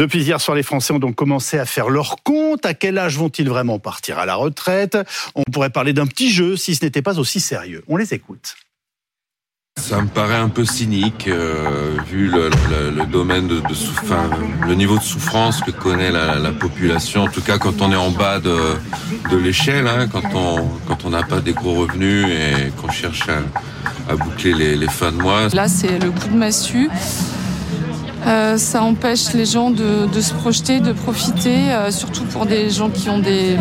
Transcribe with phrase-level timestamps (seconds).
[0.00, 2.64] Depuis hier soir, les Français ont donc commencé à faire leur compte.
[2.64, 4.96] À quel âge vont-ils vraiment partir à la retraite?
[5.34, 7.84] On pourrait parler d'un petit jeu si ce n'était pas aussi sérieux.
[7.86, 8.54] On les écoute.
[9.76, 15.02] Ça me paraît un peu cynique, euh, vu le, domaine de, de le niveau de
[15.02, 17.24] souffrance que connaît la, population.
[17.24, 21.10] En tout cas, quand on est en bas de, l'échelle, hein, quand on quand on
[21.10, 23.28] n'a pas des gros revenus et qu'on cherche
[24.08, 25.48] à, boucler les, les fins de mois.
[25.52, 26.88] Là, c'est le coup de massue.
[28.26, 32.90] Euh, ça empêche les gens de, se projeter, de profiter, euh, surtout pour des gens
[32.90, 33.56] qui ont des,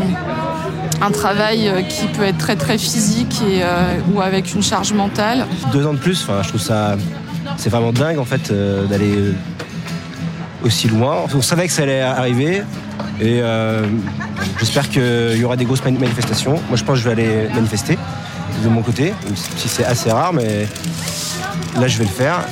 [1.02, 3.62] un travail euh, qui peut être très très physique et,
[4.14, 5.46] ou avec une charge mentale.
[5.72, 6.98] Deux ans de plus, je trouve ça
[7.58, 8.54] c'est vraiment dingue en fait
[8.90, 9.34] d'aller
[10.64, 11.26] aussi loin.
[11.34, 12.64] On savait que ça allait arriver
[13.20, 13.42] et
[14.60, 16.60] j'espère qu'il y aura des grosses manifestations.
[16.68, 17.98] Moi je pense que je vais aller manifester
[18.64, 19.14] de mon côté,
[19.56, 20.68] si c'est assez rare, mais
[21.80, 22.46] là je vais le faire.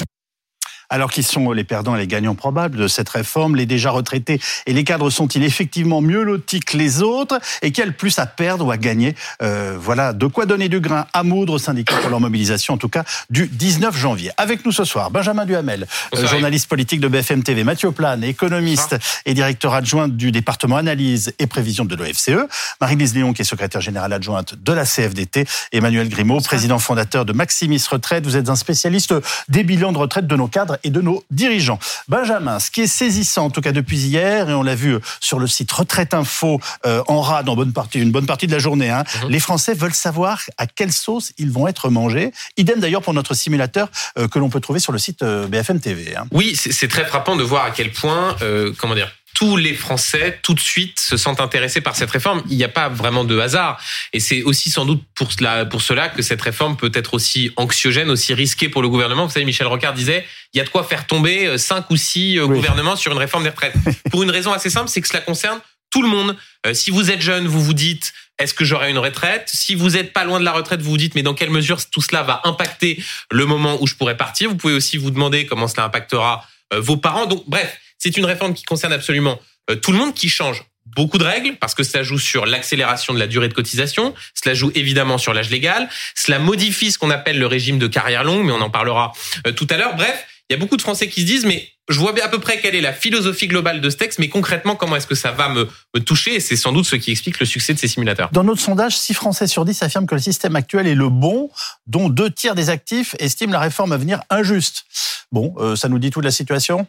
[0.89, 4.39] Alors qui sont les perdants et les gagnants probables de cette réforme Les déjà retraités
[4.65, 8.65] et les cadres sont-ils effectivement mieux lotis que les autres Et quel plus à perdre
[8.65, 12.09] ou à gagner euh, Voilà de quoi donner du grain à moudre aux syndicats pour
[12.09, 14.31] leur mobilisation, en tout cas du 19 janvier.
[14.37, 18.95] Avec nous ce soir, Benjamin Duhamel, euh, journaliste politique de BFM TV, Mathieu Plane, économiste
[19.25, 22.47] et directeur adjoint du département analyse et prévision de l'OFCE,
[22.79, 27.33] Marie-Lise Léon, qui est secrétaire générale adjointe de la CFDT, Emmanuel Grimaud, président fondateur de
[27.33, 28.25] Maximis Retraite.
[28.25, 29.13] Vous êtes un spécialiste
[29.49, 31.79] des bilans de retraite de nos cadres et de nos dirigeants.
[32.07, 35.39] Benjamin, ce qui est saisissant, en tout cas depuis hier, et on l'a vu sur
[35.39, 38.89] le site Retraite Info euh, en rade bonne partie, une bonne partie de la journée,
[38.89, 39.29] hein, mhm.
[39.29, 42.31] les Français veulent savoir à quelle sauce ils vont être mangés.
[42.57, 45.79] Idem d'ailleurs pour notre simulateur euh, que l'on peut trouver sur le site euh, BFM
[45.79, 46.15] TV.
[46.15, 46.25] Hein.
[46.31, 48.35] Oui, c'est très frappant de voir à quel point,
[48.77, 52.41] comment dire, tous les Français tout de suite se sentent intéressés par cette réforme.
[52.49, 53.79] Il n'y a pas vraiment de hasard.
[54.11, 57.51] Et c'est aussi sans doute pour cela, pour cela que cette réforme peut être aussi
[57.55, 59.27] anxiogène, aussi risquée pour le gouvernement.
[59.27, 61.97] Vous savez, Michel Rocard disait, il y a de quoi faire tomber euh, cinq ou
[61.97, 63.75] six euh, gouvernements sur une réforme des retraites.
[64.09, 65.59] pour une raison assez simple, c'est que cela concerne
[65.91, 66.35] tout le monde.
[66.65, 69.51] Euh, si vous êtes jeune, vous vous dites est-ce que j'aurai une retraite?
[69.53, 71.77] Si vous n'êtes pas loin de la retraite, vous vous dites mais dans quelle mesure
[71.91, 74.49] tout cela va impacter le moment où je pourrai partir?
[74.49, 76.43] Vous pouvez aussi vous demander comment cela impactera
[76.75, 77.27] vos parents.
[77.27, 80.63] Donc bref, c'est une réforme qui concerne absolument euh, tout le monde, qui change
[80.95, 84.55] beaucoup de règles parce que cela joue sur l'accélération de la durée de cotisation, cela
[84.55, 88.45] joue évidemment sur l'âge légal, cela modifie ce qu'on appelle le régime de carrière longue,
[88.45, 89.11] mais on en parlera
[89.45, 89.95] euh, tout à l'heure.
[89.95, 92.39] Bref, il y a beaucoup de Français qui se disent mais je vois à peu
[92.39, 95.31] près quelle est la philosophie globale de ce texte, mais concrètement, comment est-ce que ça
[95.31, 95.69] va me,
[96.01, 96.35] toucher?
[96.35, 98.29] Et c'est sans doute ce qui explique le succès de ces simulateurs.
[98.33, 101.49] Dans notre sondage, 6 Français sur 10 affirment que le système actuel est le bon,
[101.85, 104.85] dont deux tiers des actifs estiment la réforme à venir injuste.
[105.31, 106.87] Bon, euh, ça nous dit tout de la situation?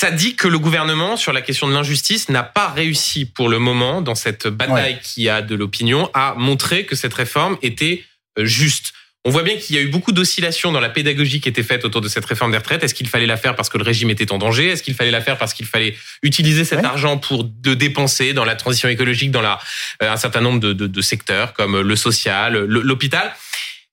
[0.00, 3.58] Ça dit que le gouvernement, sur la question de l'injustice, n'a pas réussi pour le
[3.58, 8.02] moment, dans cette bataille qui a de l'opinion, à montrer que cette réforme était
[8.38, 8.94] euh, juste.
[9.26, 11.84] On voit bien qu'il y a eu beaucoup d'oscillations dans la pédagogie qui était faite
[11.84, 12.82] autour de cette réforme des retraites.
[12.82, 14.68] Est-ce qu'il fallait la faire parce que le régime était en danger?
[14.68, 18.46] Est-ce qu'il fallait la faire parce qu'il fallait utiliser cet argent pour de dépenser dans
[18.46, 19.60] la transition écologique, dans la,
[20.02, 23.34] euh, un certain nombre de, de, de secteurs comme le social, l'hôpital?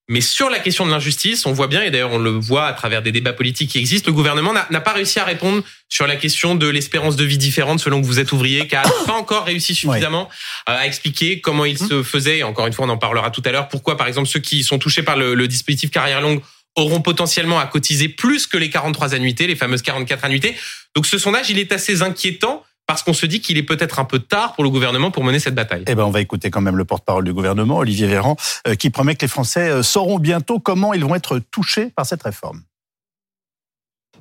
[0.10, 2.74] Mais sur la question de l'injustice, on voit bien, et d'ailleurs on le voit à
[2.74, 6.16] travers des débats politiques qui existent, le gouvernement n'a pas réussi à répondre sur la
[6.16, 9.46] question de l'espérance de vie différente selon que vous êtes ouvrier, car n'a pas encore
[9.46, 10.30] réussi suffisamment
[10.70, 12.44] euh, à expliquer comment il se faisait.
[12.44, 13.68] encore une fois, on en parlera tout à l'heure.
[13.68, 16.42] Pourquoi, par exemple, ceux qui sont touchés par le, le dispositif carrière longue
[16.76, 20.56] auront potentiellement à cotiser plus que les 43 annuités, les fameuses 44 annuités.
[20.96, 24.06] Donc ce sondage, il est assez inquiétant parce qu'on se dit qu'il est peut-être un
[24.06, 25.84] peu tard pour le gouvernement pour mener cette bataille.
[25.88, 28.38] Eh ben, on va écouter quand même le porte-parole du gouvernement, Olivier Véran,
[28.68, 32.06] euh, qui promet que les Français euh, sauront bientôt comment ils vont être touchés par
[32.06, 32.62] cette réforme.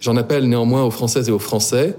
[0.00, 1.96] J'en appelle néanmoins aux Françaises et aux Français.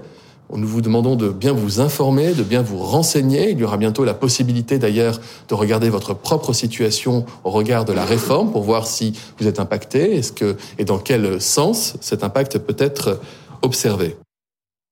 [0.54, 3.50] Nous vous demandons de bien vous informer, de bien vous renseigner.
[3.50, 7.92] Il y aura bientôt la possibilité d'ailleurs de regarder votre propre situation au regard de
[7.92, 12.24] la réforme pour voir si vous êtes impacté est-ce que, et dans quel sens cet
[12.24, 13.20] impact peut être
[13.62, 14.16] observé?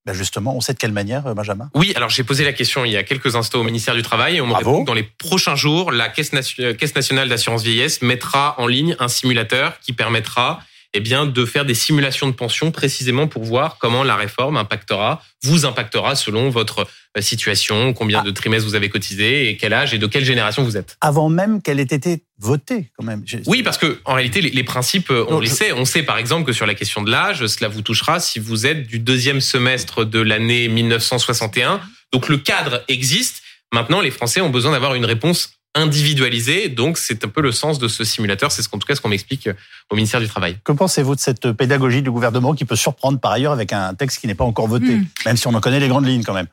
[0.06, 1.69] Ben justement, on sait de quelle manière, euh, Benjamin?
[1.75, 4.37] Oui, alors j'ai posé la question il y a quelques instants au ministère du Travail.
[4.37, 8.03] Et on me répond que dans les prochains jours, la Caisse, Caisse nationale d'assurance vieillesse
[8.03, 10.61] mettra en ligne un simulateur qui permettra
[10.95, 15.22] eh bien, de faire des simulations de pension précisément pour voir comment la réforme impactera,
[15.43, 19.95] vous impactera selon votre euh, situation, combien de trimestres vous avez cotisé et quel âge
[19.95, 20.97] et de quelle génération vous êtes.
[21.01, 23.25] Avant même qu'elle ait été votée, quand même.
[23.47, 25.72] Oui, parce que en réalité, les, principes, euh, on les sait.
[25.72, 28.66] On sait par exemple que sur la question de l'âge, cela vous touchera si vous
[28.66, 31.81] êtes du deuxième semestre de l'année 1961.
[32.13, 33.43] Donc le cadre existe.
[33.72, 36.69] Maintenant, les Français ont besoin d'avoir une réponse individualisé.
[36.69, 38.51] Donc, c'est un peu le sens de ce simulateur.
[38.51, 39.49] C'est ce qu'en tout cas ce qu'on m'explique
[39.91, 40.59] au ministère du Travail.
[40.65, 44.21] Que pensez-vous de cette pédagogie du gouvernement qui peut surprendre par ailleurs avec un texte
[44.21, 45.07] qui n'est pas encore voté, hmm.
[45.27, 46.49] même si on en connaît les grandes lignes quand même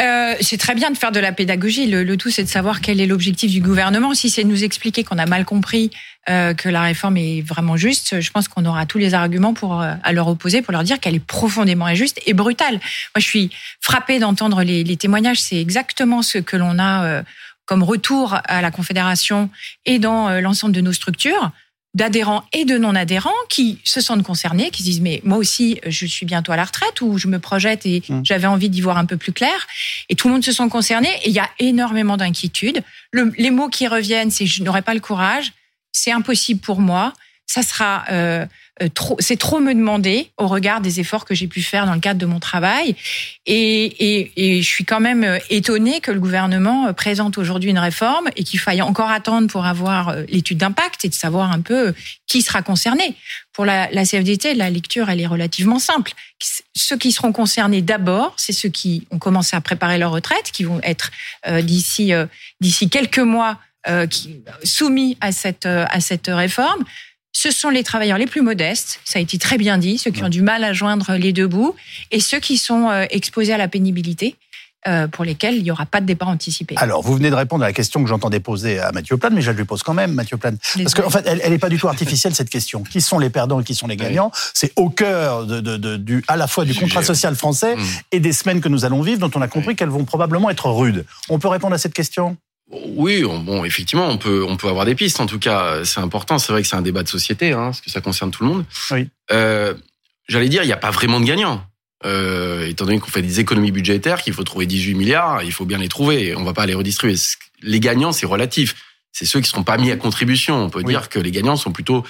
[0.00, 1.86] euh, c'est très bien de faire de la pédagogie.
[1.86, 4.14] Le, tout, c'est de savoir quel est l'objectif du gouvernement.
[4.14, 5.90] Si c'est de nous expliquer qu'on a mal compris
[6.30, 9.82] euh, que la réforme est vraiment juste, je pense qu'on aura tous les arguments pour
[9.82, 12.74] euh, à leur opposer, pour leur dire qu'elle est profondément injuste et brutale.
[12.74, 13.50] Moi, je suis
[13.80, 15.40] frappée d'entendre les, les, témoignages.
[15.40, 17.22] C'est exactement ce que l'on a euh,
[17.66, 19.50] comme retour à la Confédération
[19.86, 21.50] et dans euh, l'ensemble de nos structures
[21.94, 26.06] d'adhérents et de non-adhérents qui se sentent concernés, qui se disent mais moi aussi je
[26.06, 28.22] suis bientôt à la retraite ou je me projette et mmh.
[28.24, 29.66] j'avais envie d'y voir un peu plus clair.
[30.08, 32.82] Et tout le monde se sent concerné et il y a énormément d'inquiétudes.
[33.12, 35.52] les mots qui reviennent, c'est je n'aurai pas le courage,
[35.92, 37.12] c'est impossible pour moi,
[37.46, 38.46] ça sera euh,
[38.82, 41.94] euh, trop, c'est trop me demander au regard des efforts que j'ai pu faire dans
[41.94, 42.96] le cadre de mon travail.
[43.44, 47.70] Et, et, et je suis quand même euh, étonnée que le gouvernement euh, présente aujourd'hui
[47.70, 51.60] une réforme et qu'il faille encore attendre pour avoir l'étude d'impact et de savoir un
[51.60, 51.92] peu
[52.26, 53.14] qui sera concerné.
[53.52, 56.12] Pour la, CFDT, la lecture, elle est relativement simple.
[56.74, 60.64] Ceux qui seront concernés d'abord, c'est ceux qui ont commencé à préparer leur retraite, qui
[60.64, 61.10] vont être
[61.60, 62.12] d'ici
[62.60, 63.58] d'ici quelques mois
[64.08, 66.82] qui, soumis à cette à cette réforme
[67.32, 70.22] ce sont les travailleurs les plus modestes, ça a été très bien dit, ceux qui
[70.22, 71.74] ont du mal à joindre les deux bouts,
[72.10, 74.36] et ceux qui sont euh, exposés à la pénibilité.
[74.88, 76.74] Euh, pour lesquels il n'y aura pas de départ anticipé.
[76.76, 79.40] Alors, vous venez de répondre à la question que j'entendais poser à Mathieu Plane, mais
[79.40, 80.58] je lui pose quand même, Mathieu Plane.
[80.82, 82.82] Parce qu'en fait, elle n'est pas du tout artificielle, cette question.
[82.82, 84.32] Qui sont les perdants et qui sont les gagnants?
[84.54, 87.82] C'est au cœur de, de, du, à la fois du contrat social français mmh.
[88.10, 90.68] et des semaines que nous allons vivre, dont on a compris qu'elles vont probablement être
[90.68, 91.04] rudes.
[91.28, 92.36] On peut répondre à cette question?
[92.72, 95.20] Oui, bon, effectivement, on peut, on peut avoir des pistes.
[95.20, 96.38] En tout cas, c'est important.
[96.38, 98.50] C'est vrai que c'est un débat de société, hein, parce que ça concerne tout le
[98.50, 98.64] monde.
[98.90, 99.08] Oui.
[99.30, 99.74] Euh,
[100.28, 101.64] J'allais dire, il n'y a pas vraiment de gagnants.
[102.04, 105.64] Euh, étant donné qu'on fait des économies budgétaires, qu'il faut trouver 18 milliards, il faut
[105.64, 106.34] bien les trouver.
[106.34, 107.16] On va pas les redistribuer.
[107.62, 108.74] Les gagnants, c'est relatif.
[109.12, 110.56] C'est ceux qui seront pas mis à contribution.
[110.64, 112.02] On peut dire que les gagnants sont plutôt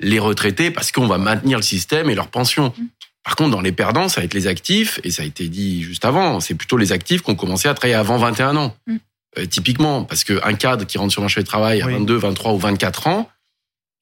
[0.00, 2.74] les retraités parce qu'on va maintenir le système et leur pension.
[2.76, 2.84] Mm.
[3.24, 5.82] Par contre, dans les perdants, ça va être les actifs, et ça a été dit
[5.82, 8.76] juste avant, c'est plutôt les actifs qui ont commencé à travailler avant 21 ans.
[8.86, 8.96] Mm.
[9.38, 12.52] Euh, typiquement, parce qu'un cadre qui rentre sur le marché du travail à 22, 23
[12.52, 13.30] ou 24 ans,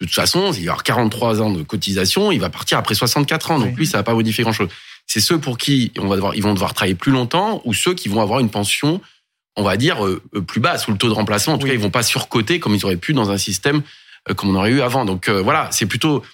[0.01, 3.51] de toute façon, il va avoir 43 ans de cotisation, il va partir après 64
[3.51, 3.59] ans.
[3.59, 4.69] Donc lui, ça va pas modifier grand-chose.
[5.07, 7.95] C'est ceux pour qui on va devoir, ils vont devoir travailler plus longtemps ou ceux
[7.95, 9.01] qui vont avoir une pension,
[9.57, 11.55] on va dire, euh, euh, plus basse ou le taux de remplacement.
[11.55, 13.83] En tout cas, ils vont pas surcoter comme ils auraient pu dans un système
[14.35, 15.05] comme on aurait eu avant.
[15.05, 16.25] Donc voilà, c'est plutôt,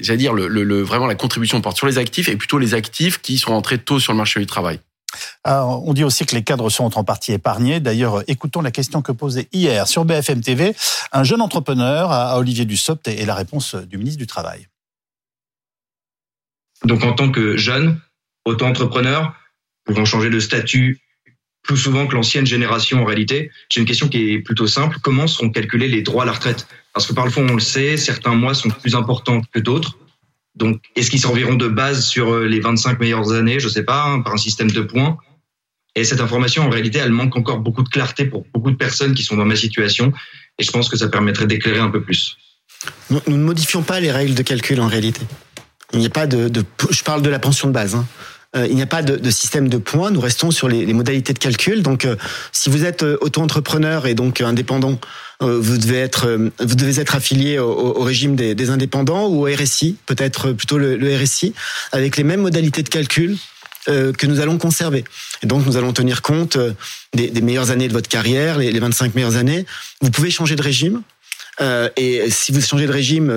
[0.00, 3.20] j'allais dire, le, le, vraiment la contribution porte sur les actifs et plutôt les actifs
[3.20, 4.80] qui sont rentrés tôt sur le marché du travail.
[5.44, 7.80] On dit aussi que les cadres sont en partie épargnés.
[7.80, 10.74] D'ailleurs, écoutons la question que posait hier sur BFM TV
[11.12, 14.68] un jeune entrepreneur à Olivier Dussopt et la réponse du ministre du Travail.
[16.84, 18.00] Donc, en tant que jeune,
[18.44, 19.34] auto-entrepreneur,
[19.84, 21.00] pouvant changer de statut
[21.62, 24.98] plus souvent que l'ancienne génération en réalité, j'ai une question qui est plutôt simple.
[25.02, 26.66] Comment seront calculés les droits à la retraite?
[26.92, 29.96] Parce que par le fond, on le sait, certains mois sont plus importants que d'autres.
[30.54, 33.58] Donc, est-ce qu'ils serviront de base sur euh, les 25 meilleures années?
[33.58, 35.18] Je sais pas, hein, par un système de points.
[35.96, 39.14] Et cette information, en réalité, elle manque encore beaucoup de clarté pour beaucoup de personnes
[39.14, 40.12] qui sont dans ma situation.
[40.58, 42.36] Et je pense que ça permettrait d'éclairer un peu plus.
[43.10, 45.22] Nous, ne modifions pas les règles de calcul en réalité.
[45.92, 47.94] Il n'y a pas de, de, je parle de la pension de base.
[47.94, 48.06] Hein.
[48.56, 50.10] Euh, il n'y a pas de, de, système de points.
[50.10, 51.82] Nous restons sur les, les modalités de calcul.
[51.82, 52.16] Donc, euh,
[52.52, 54.98] si vous êtes auto-entrepreneur et donc indépendant,
[55.42, 59.54] euh, vous devez être, euh, vous devez être affilié au, régime des, indépendants ou au
[59.54, 61.54] RSI, peut-être plutôt le, RSI,
[61.92, 63.36] avec les mêmes modalités de calcul
[63.88, 65.04] euh, que nous allons conserver.
[65.42, 66.56] Et donc, nous allons tenir compte
[67.14, 69.66] des, meilleures années de votre carrière, les, les 25 meilleures années.
[70.00, 71.02] Vous pouvez changer de régime.
[71.60, 73.30] Euh, et si vous changez de régime,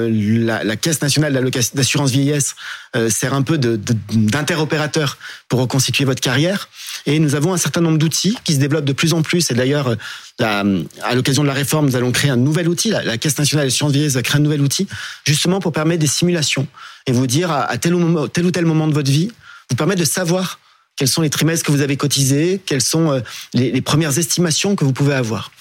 [0.45, 1.33] la, la Caisse nationale
[1.73, 2.55] d'assurance vieillesse
[2.95, 5.17] euh, sert un peu d'interopérateur
[5.49, 6.69] pour reconstituer votre carrière.
[7.05, 9.51] Et nous avons un certain nombre d'outils qui se développent de plus en plus.
[9.51, 9.95] Et d'ailleurs,
[10.39, 12.89] à l'occasion de la réforme, nous allons créer un nouvel outil.
[12.89, 14.87] La, Caisse nationale d'assurance vieillesse va créer un nouvel outil,
[15.25, 16.67] justement pour permettre des simulations
[17.05, 19.31] et vous dire à, tel, ou tel moment de votre vie,
[19.69, 20.59] vous permettre de savoir
[20.95, 23.19] quels sont les trimestres que vous avez cotisés, quelles sont euh,
[23.53, 25.51] les premières estimations que vous pouvez avoir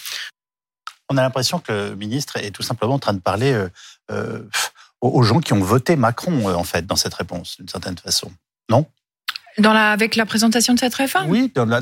[1.09, 3.69] on a l'impression que le ministre est tout simplement en train de parler euh,
[4.11, 4.43] euh,
[5.01, 8.31] aux gens qui ont voté Macron, euh, en fait, dans cette réponse, d'une certaine façon.
[8.71, 8.87] Non?
[9.59, 11.31] Dans la, avec la présentation de cette réforme?
[11.31, 11.81] Oui, dans la,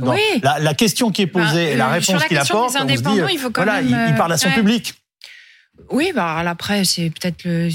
[0.60, 3.50] la, question qui est posée et la réponse qu'il apporte, on se dit, il, faut
[3.50, 4.94] quand même, il, parle à son public.
[5.90, 7.68] Oui, bah après, c'est peut-être le,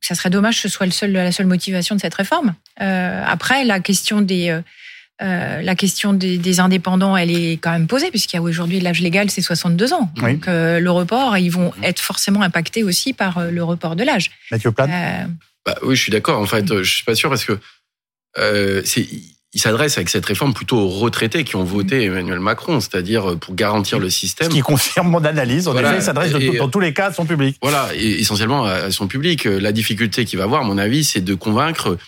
[0.00, 2.54] ça serait dommage que ce soit le seul, la seule motivation de cette réforme.
[2.80, 4.60] Euh, après, la question des
[5.20, 9.00] euh, la question des, indépendants, elle est quand même posée, puisqu'il y a aujourd'hui l'âge
[9.00, 10.10] légal, c'est 62 ans.
[10.16, 14.04] Donc euh, le report, ils vont être forcément impactés aussi par euh, le report de
[14.04, 14.30] l'âge.
[14.52, 16.40] Mathieu Plane bah, Oui, je suis d'accord.
[16.40, 17.58] En fait, je suis pas sûr parce que
[19.54, 23.54] il s'adresse avec cette réforme plutôt aux retraités qui ont voté Emmanuel Macron, c'est-à-dire pour
[23.54, 24.50] garantir le système.
[24.50, 25.66] Ce qui confirme mon analyse.
[25.66, 27.56] En effet, il s'adresse dans tous les cas à son public.
[27.62, 29.46] Voilà, et essentiellement à son public.
[29.46, 31.98] La difficulté qu'il va avoir, à mon avis, c'est de convaincre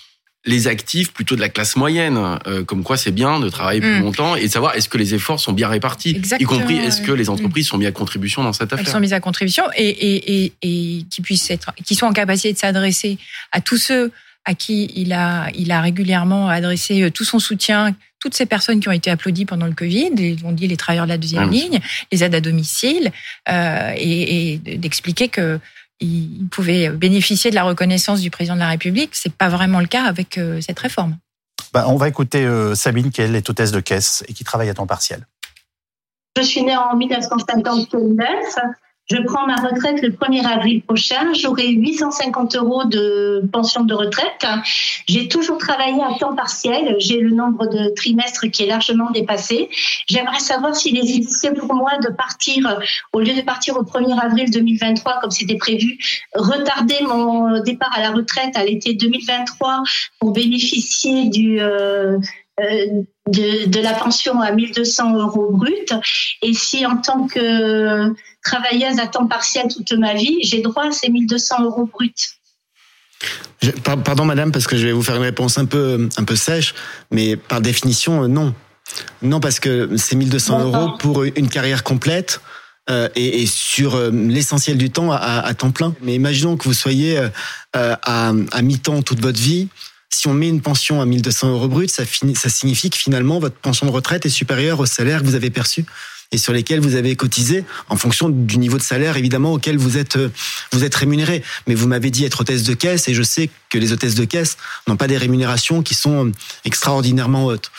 [0.47, 3.99] les actifs plutôt de la classe moyenne, euh, comme quoi c'est bien de travailler plus
[3.99, 4.03] Mm.
[4.03, 7.03] longtemps et de savoir est-ce que les efforts sont bien répartis, Exactement, y compris est-ce
[7.03, 8.93] que les entreprises sont mises à contribution dans cette elles affaire.
[8.95, 12.53] sont mises à contribution et, et, et, et qui puissent être, qui soient en capacité
[12.55, 13.19] de s'adresser
[13.53, 14.13] à tous ceux
[14.47, 18.81] à qui il a, il a régulièrement adressé euh, tout son soutien, toutes ces personnes
[18.81, 20.11] qui ont été applaudies pendant le Covid,
[20.45, 21.81] on dit les travailleurs de la deuxième Ah, ligne,
[22.11, 23.13] les aides à domicile,
[23.51, 25.59] euh, et, et d'expliquer que
[26.01, 29.15] ils pouvaient bénéficier de la reconnaissance du président de la République.
[29.15, 31.19] C'est pas vraiment le cas avec euh, cette réforme.
[31.73, 34.69] Bah, on va écouter euh, Sabine, qui elle est hôtesse de caisse et qui travaille
[34.71, 35.27] à temps partiel.
[36.37, 38.57] Je suis née en 1959.
[39.11, 41.33] Je prends ma retraite le 1er avril prochain.
[41.35, 44.47] J'aurai 850 euros de pension de retraite.
[45.09, 46.95] J'ai toujours travaillé à temps partiel.
[46.99, 49.69] J'ai le nombre de trimestres qui est largement dépassé.
[50.09, 52.81] J'aimerais savoir s'il existait pour moi de partir,
[53.13, 55.99] au lieu de partir au 1er avril 2023 comme c'était prévu,
[56.35, 59.83] retarder mon départ à la retraite à l'été 2023
[60.21, 61.61] pour bénéficier du...
[61.61, 62.19] euh,
[62.61, 62.87] euh,
[63.27, 65.93] de, de la pension à 1200 euros brut
[66.43, 68.13] et si en tant que
[68.43, 72.13] travailleuse à temps partiel toute ma vie, j'ai droit à ces 1200 euros bruts.
[73.63, 76.37] Je- pardon madame, parce que je vais vous faire une réponse un peu, un peu
[76.37, 76.75] sèche,
[77.11, 78.55] mais par définition, euh, non.
[79.23, 80.75] Non, parce que c'est 1200 D'accord.
[80.75, 82.41] euros pour une carrière complète.
[82.89, 85.95] euh, et, et sur euh, l'essentiel du temps à, à temps plein.
[86.03, 87.29] Mais imaginons que vous soyez euh,
[87.75, 89.69] à, à mi-temps toute votre vie.
[90.09, 92.03] Si on met une pension à 1200 euros brut, ça,
[92.35, 95.51] ça signifie que finalement votre pension de retraite est supérieure au salaire que vous avez
[95.51, 95.85] perçu
[96.33, 99.99] et sur lesquels vous avez cotisé en fonction du niveau de salaire évidemment auquel vous
[99.99, 100.31] êtes euh,
[100.73, 101.43] vous êtes rémunéré.
[101.67, 104.25] Mais vous m'avez dit être hôtesse de caisse et je sais que les hôtesses de
[104.25, 104.57] caisse
[104.89, 106.33] n'ont pas des rémunérations qui sont euh,
[106.65, 107.71] extraordinairement hautes.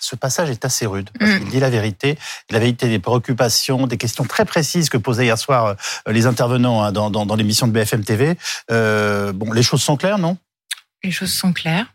[0.00, 1.38] Ce passage est assez rude, parce Mm.
[1.38, 2.18] qu'il dit la vérité,
[2.50, 6.82] la vérité des préoccupations, des questions très précises que posaient hier soir euh, les intervenants
[6.82, 8.36] hein, dans, dans, dans l'émission de BFM TV.
[8.72, 10.36] Euh, bon, les choses sont claires, non?
[11.04, 11.86] Les choses sont claires.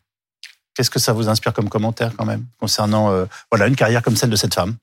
[0.74, 4.16] Qu'est-ce que ça vous inspire comme commentaire quand même concernant euh, voilà une carrière comme
[4.16, 4.76] celle de cette femme?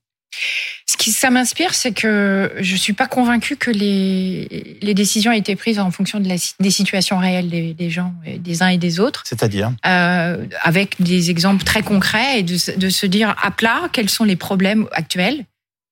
[0.87, 5.39] Ce qui ça m'inspire, c'est que je suis pas convaincue que les, les décisions aient
[5.39, 8.69] été prises en fonction de la, des situations réelles des, des gens, et des uns
[8.69, 13.07] et des autres, C'est-à-dire euh, avec des exemples très concrets et de, se- de se
[13.07, 15.45] dire à plat quels sont les problèmes actuels.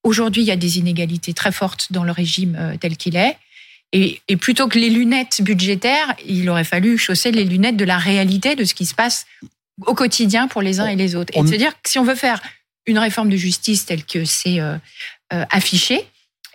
[0.05, 3.37] Aujourd'hui, il y a des inégalités très fortes dans le régime euh, tel qu'il est.
[3.93, 7.99] Et, et plutôt que les lunettes budgétaires, il aurait fallu chausser les lunettes de la
[7.99, 9.27] réalité de ce qui se passe
[9.87, 11.33] au quotidien pour les uns et les autres.
[11.37, 12.41] Et On- de se dire que si on veut faire
[12.87, 14.77] une réforme de justice telle que c'est euh,
[15.33, 16.05] euh, affiché,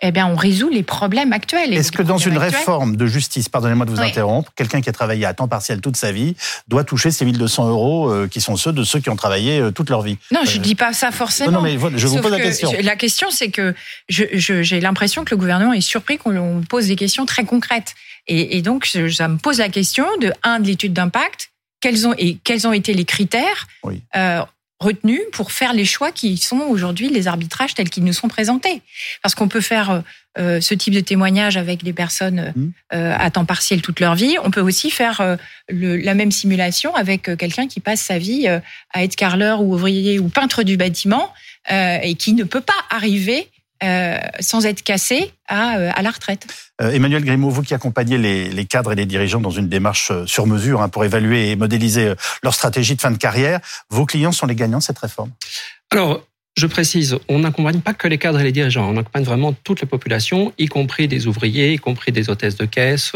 [0.00, 1.74] eh bien, on résout les problèmes actuels.
[1.74, 4.06] Est-ce que dans une actuels- réforme de justice, pardonnez-moi de vous Oui.
[4.06, 6.36] interrompre, quelqu'un qui a travaillé à temps partiel toute sa vie
[6.68, 9.72] doit toucher ces 1200 euros euh, qui sont ceux de ceux qui ont travaillé euh,
[9.72, 10.16] toute leur vie?
[10.30, 11.50] Non, je Euh, dis pas ça forcément.
[11.50, 12.70] Non, non, mais voilà, je vous pose la que question.
[12.72, 13.74] je- La question, c'est que
[14.08, 17.94] j'ai l'impression que le gouvernement est surpris qu'on on pose des questions très concrètes.
[18.28, 21.50] Et, et donc, ça me pose la question de un de l'étude d'impact.
[21.80, 24.02] Quels ont et quels ont été les critères Oui.
[24.16, 24.42] euh,
[24.80, 28.80] retenus pour faire les choix qui sont aujourd'hui les arbitrages tels qu'ils nous sont présentés
[29.22, 30.00] Parce qu'on peut faire euh,
[30.38, 32.72] euh, ce type de témoignage avec des personnes euh, Mhm.
[32.94, 34.36] euh, à temps partiel toute leur vie.
[34.44, 35.36] On peut aussi faire euh,
[35.68, 38.60] le- la même simulation avec euh, quelqu'un qui passe sa vie euh,
[38.92, 41.32] à être carreleur ou ouvrier ou peintre du bâtiment
[41.72, 43.48] euh, et qui ne peut pas arriver
[43.82, 46.46] euh, sans être cassé à, euh, à la retraite.
[46.80, 50.12] Euh, Emmanuel Grimaud, vous qui accompagnez les, les cadres et les dirigeants dans une démarche
[50.26, 54.32] sur mesure hein, pour évaluer et modéliser leur stratégie de fin de carrière, vos clients
[54.32, 55.30] sont les gagnants de cette réforme?
[55.90, 56.22] Alors,
[56.56, 59.80] je précise, on n'accompagne pas que les cadres et les dirigeants, on accompagne vraiment toute
[59.80, 63.12] la population, y compris des ouvriers, y compris des hôtesses de caisse.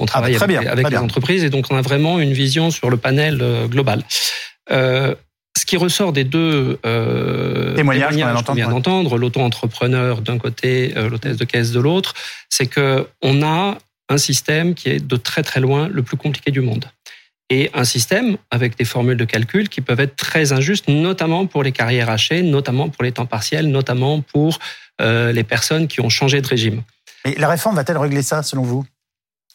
[0.00, 1.04] On travaille Ah, très avec, bien, avec très les bien.
[1.04, 4.02] entreprises et donc on a vraiment une vision sur le panel global.
[4.70, 5.14] Euh,
[5.56, 10.94] ce qui ressort des deux euh, Témoignages vient qu'on vient d'entendre, d'entendre, l'auto-entrepreneur d'un côté,
[10.96, 12.14] euh, l'hôtesse de caisse de l'autre,
[12.48, 13.78] c'est que on a
[14.08, 16.86] un système qui est de très très loin le plus compliqué du monde.
[17.50, 21.62] Et un système avec des formules de calcul qui peuvent être très injustes, notamment pour
[21.62, 24.58] les carrières hachées, notamment pour les temps partiels, notamment pour
[25.02, 26.82] euh, les personnes qui ont changé de régime.
[27.26, 28.86] Mais la réforme va-t-elle régler ça, selon vous?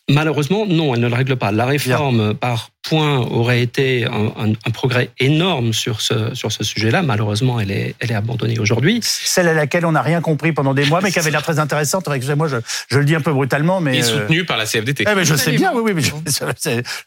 [0.10, 1.52] Malheureusement, non, elle ne le règle pas.
[1.52, 6.64] La réforme par point aurait été un, un- un progrès énorme sur ce, sur ce
[6.64, 7.02] sujet-là.
[7.02, 9.00] Malheureusement, elle est, elle est abandonnée aujourd'hui.
[9.04, 11.60] Celle à laquelle on n'a rien compris pendant des mois, mais qui avait l'air très
[11.60, 12.08] intéressante.
[12.08, 12.58] Excusez-moi, je,
[12.90, 13.98] je le dis un peu brutalement, mais...
[13.98, 15.06] Et euh, soutenu par la CFDT.
[15.10, 16.12] Eh ben, je sais bien, oui, oui, mais je,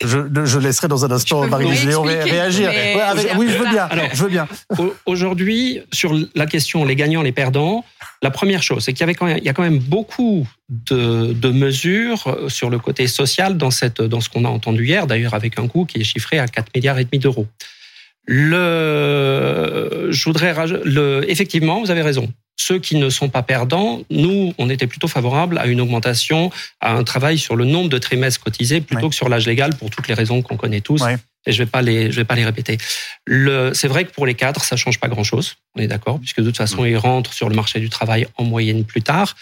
[0.06, 2.68] je, je laisserai dans un instant Je peux Marie vous Léon ré- réexpliquer, réagir.
[2.70, 3.84] Ouais, avec- oui, je veux bien.
[3.90, 4.46] Alors, je veux bien.
[4.78, 7.84] Au- Aujourd'hui, sur la question les gagnants, les perdants,
[8.22, 10.46] la première chose, c'est qu'il y avait quand même, il y a quand même beaucoup
[10.68, 15.06] de, de mesures sur le côté social dans cette, dans ce qu'on a entendu hier,
[15.06, 17.46] d'ailleurs avec un coût qui est chiffré à 4 milliards et demi d'euros.
[18.70, 22.28] Le, je voudrais, le, effectivement, vous avez raison.
[22.56, 26.50] Ceux qui ne sont pas perdants, nous, on était plutôt favorable à une augmentation,
[26.80, 29.08] à un travail sur le nombre de trimestres cotisés plutôt Ouais.
[29.10, 31.16] que sur l'âge légal pour toutes les raisons qu'on connaît tous Ouais.
[31.46, 32.76] et je vais pas les, je vais pas les répéter.
[33.26, 35.56] Le, c'est vrai que pour les cadres, ça change pas grand chose.
[35.74, 38.44] On est d'accord, puisque de toute façon, ils rentrent sur le marché du travail en
[38.44, 39.34] moyenne plus tard.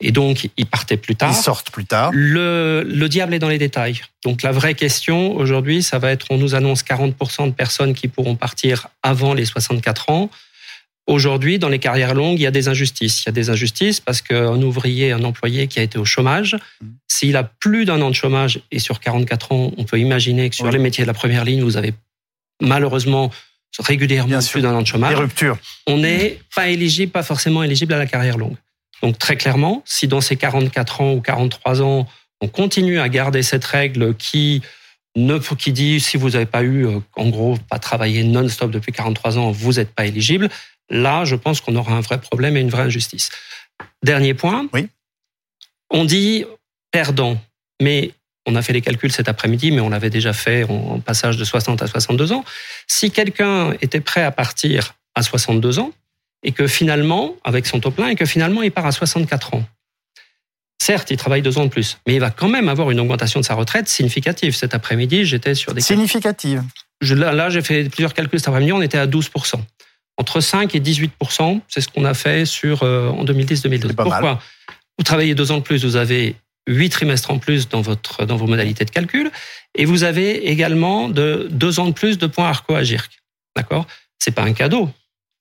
[0.00, 1.32] Et donc, ils partaient plus tard.
[1.32, 2.10] Ils sortent plus tard.
[2.12, 4.02] Le, le diable est dans les détails.
[4.24, 8.08] Donc, la vraie question aujourd'hui, ça va être, on nous annonce 40% de personnes qui
[8.08, 10.30] pourront partir avant les 64 ans.
[11.06, 13.22] Aujourd'hui, dans les carrières longues, il y a des injustices.
[13.22, 16.54] Il y a des injustices parce qu'un ouvrier, un employé qui a été au chômage,
[16.54, 16.86] mmh.
[17.06, 20.56] s'il a plus d'un an de chômage et sur 44 ans, on peut imaginer que
[20.56, 21.94] sur les métiers de la première ligne, vous avez
[22.60, 23.30] malheureusement
[23.78, 25.14] régulièrement plus d'un an de chômage.
[25.14, 25.58] Des ruptures.
[25.86, 28.56] On n'est pas éligible, pas forcément éligible à la carrière longue.
[29.02, 32.06] Donc très clairement, si dans ces 44 ans ou 43 ans,
[32.40, 34.62] on continue à garder cette règle qui
[35.16, 38.92] ne, qui dit si vous n'avez pas eu, euh, en gros, pas travaillé non-stop depuis
[38.92, 40.48] 43 ans, vous n'êtes pas éligible.
[40.90, 43.30] Là, je pense qu'on aura un vrai problème et une vraie injustice.
[44.02, 44.68] Dernier point.
[44.72, 44.88] Oui.
[45.90, 46.44] On dit
[46.90, 47.38] perdant,
[47.80, 48.12] mais
[48.46, 51.44] on a fait les calculs cet après-midi, mais on l'avait déjà fait en passage de
[51.44, 52.44] 60 à 62 ans.
[52.86, 55.92] Si quelqu'un était prêt à partir à 62 ans,
[56.46, 59.64] et que finalement, avec son taux plein, et que finalement, il part à 64 ans.
[60.80, 63.40] Certes, il travaille deux ans de plus, mais il va quand même avoir une augmentation
[63.40, 64.54] de sa retraite significative.
[64.54, 65.82] Cet après-midi, j'étais sur des...
[65.82, 66.62] Significative
[67.02, 69.60] Là, là j'ai fait plusieurs calculs cet après-midi, on était à 12%
[70.18, 73.94] entre 5 et 18% c'est ce qu'on a fait sur euh, en 2010-2012.
[73.94, 74.40] Pourquoi
[74.98, 76.36] Vous travaillez deux ans de plus, vous avez
[76.66, 79.30] huit trimestres en plus dans votre dans vos modalités de calcul,
[79.74, 83.10] et vous avez également de deux ans de plus de points Arco à GIRC.
[83.54, 83.86] D'accord?
[84.18, 84.90] C'est pas un cadeau.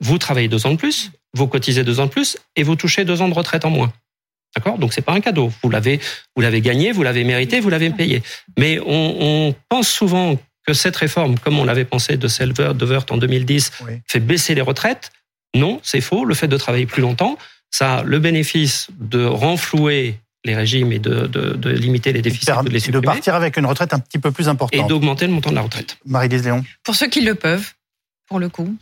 [0.02, 3.06] Vous travaillez deux ans de plus, vous cotisez deux ans de plus, et vous touchez
[3.06, 3.94] deux ans de retraite en moins.
[4.56, 4.78] D'accord?
[4.78, 5.52] Donc c'est pas un cadeau.
[5.62, 6.00] Vous l'avez,
[6.36, 8.24] vous l'avez gagné, vous l'avez mérité, vous l'avez payé.
[8.58, 9.18] Mais on,
[9.50, 13.18] on pense souvent que cette réforme, comme on l'avait pensé de Selver, de Wert en
[13.18, 13.72] 2010,
[14.08, 15.12] fait baisser les retraites.
[15.54, 16.26] Non, c'est faux.
[16.26, 17.38] Le fait de travailler plus longtemps,
[17.72, 22.70] ça a le bénéfice de renflouer les régimes et de, de, limiter les déficits de
[22.70, 23.02] les supprimer.
[23.02, 24.80] De partir avec une retraite un petit peu plus importante.
[24.80, 25.98] Et d'augmenter le montant de la retraite.
[26.06, 26.64] Marie-Lise Léon.
[26.84, 27.74] Pour ceux qui le peuvent,
[28.28, 28.76] pour le coup,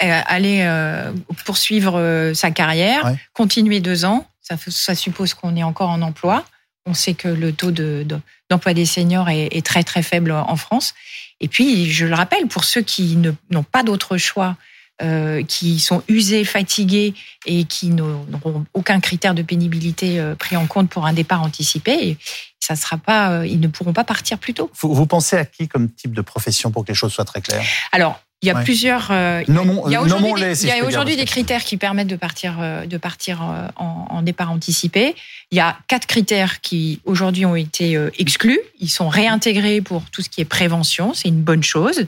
[0.00, 1.12] aller euh,
[1.44, 6.44] poursuivre euh, sa carrière, continuer deux ans, ça, ça suppose qu'on est encore en emploi.
[6.86, 10.94] On sait que le taux d'emploi des seniors est, est, très très faible en France.
[11.40, 13.18] Et puis, je le rappelle, pour ceux qui
[13.50, 14.56] n'ont pas d'autre choix,
[15.00, 17.14] euh, qui sont usés, fatigués
[17.46, 22.18] et qui n'auront aucun critère de pénibilité euh, pris en compte pour un départ anticipé,
[22.58, 24.72] ça sera pas, euh, ils ne pourront pas partir plus tôt.
[24.80, 27.40] Vous, vous pensez à qui comme type de profession pour que les choses soient très
[27.40, 27.62] claires?
[27.92, 29.08] Alors, il y a plusieurs.
[29.10, 32.96] Euh, il y a aujourd'hui des, aujourd'hui des critères qui permettent de partir, euh, de
[32.96, 35.16] partir euh, en, en, départ anticipé.
[35.50, 38.60] Il y a quatre critères qui aujourd'hui ont été euh, exclus.
[38.78, 41.14] Ils sont réintégrés pour tout ce qui est prévention.
[41.14, 42.06] C'est une bonne chose.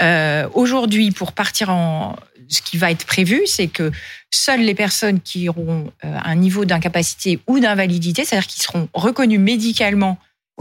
[0.00, 2.14] Euh, aujourd'hui, pour partir en,
[2.48, 3.90] ce qui va être prévu, c'est que
[4.30, 10.18] seules les personnes qui auront un niveau d'incapacité ou d'invalidité, c'est-à-dire qui seront reconnues médicalement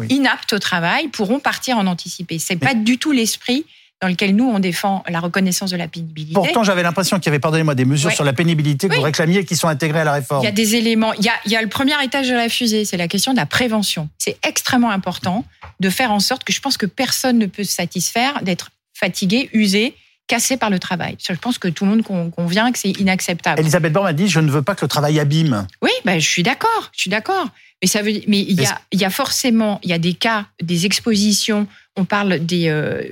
[0.10, 2.40] inaptes au travail, pourront partir en anticipé.
[2.40, 3.66] C'est pas du tout l'esprit
[4.04, 6.34] dans lequel nous, on défend la reconnaissance de la pénibilité.
[6.34, 9.46] Pourtant, j'avais l'impression qu'il y avait, pardonnez-moi, des mesures sur la pénibilité que vous réclamiez
[9.46, 10.42] qui sont intégrées à la réforme.
[10.42, 11.14] Il y a des éléments.
[11.14, 13.32] Il y a, il y a le premier étage de la fusée, c'est la question
[13.32, 14.10] de la prévention.
[14.18, 15.46] C'est extrêmement important
[15.80, 19.50] de faire en sorte que je pense que personne ne peut se satisfaire d'être fatigué,
[19.54, 19.96] usé,
[20.28, 21.16] cassé par le travail.
[21.26, 23.62] Je pense que tout le monde convient que c'est inacceptable.
[23.62, 25.66] Elisabeth Borne a dit je ne veux pas que le travail abîme.
[25.82, 27.48] Oui, ben, je suis d'accord, je suis d'accord.
[27.82, 30.14] Mais ça veut, mais il y a, il y a forcément, il y a des
[30.14, 33.04] cas, des expositions on parle des, euh,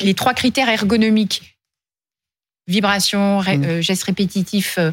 [0.00, 1.57] les trois critères ergonomiques
[2.68, 3.64] vibration, mmh.
[3.64, 4.92] euh, gestes répétitifs, euh,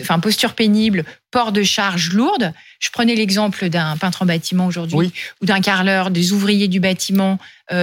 [0.00, 2.52] enfin posture pénible, port de charge lourde.
[2.80, 7.38] Je prenais l'exemple d'un peintre en bâtiment aujourd'hui ou d'un carreleur, des ouvriers du bâtiment,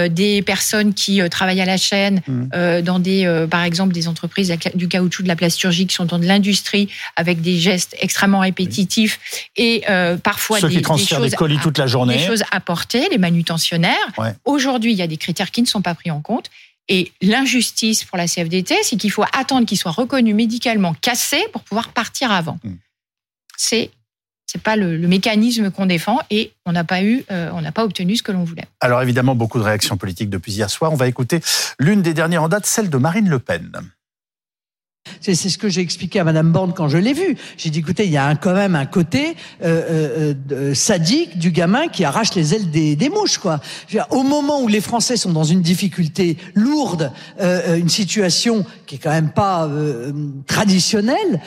[0.08, 2.82] des personnes qui travaillent à la chaîne, mmh.
[2.82, 6.26] dans des, par exemple, des entreprises du caoutchouc, de la plasturgie qui sont dans de
[6.26, 9.18] l'industrie avec des gestes extrêmement répétitifs
[9.56, 9.82] et
[10.22, 13.96] parfois Ceux des, qui transfèrent des, colis toute la journée, des choses apportées, les manutentionnaires.
[14.44, 16.50] Aujourd'hui, il y a des critères qui ne sont pas pris en compte.
[16.90, 21.62] Et l'injustice pour la CFDT, c'est qu'il faut attendre qu'il soit reconnu médicalement cassé pour
[21.62, 22.58] pouvoir partir avant.
[22.64, 22.74] Hmm.
[23.56, 23.90] C'est
[24.52, 27.84] c'est pas le, mécanisme qu'on défend et on n'a pas eu, euh, on n'a pas
[27.84, 28.64] obtenu ce que l'on voulait.
[28.80, 30.92] Alors évidemment, beaucoup de réactions politiques depuis hier soir.
[30.92, 31.40] On va écouter
[31.78, 33.70] l'une des dernières en date, celle de Marine Le Pen.
[35.20, 37.36] C'est ce que j'ai expliqué à Madame Borne quand je l'ai vue.
[37.56, 41.88] J'ai dit, écoutez, il y a quand même un côté euh, euh, sadique du gamin
[41.88, 43.60] qui arrache les ailes des, des mouches, quoi.
[44.10, 48.98] au moment où les Français sont dans une difficulté lourde, euh, une situation qui est
[48.98, 49.70] quand même pas
[50.46, 51.40] traditionnelle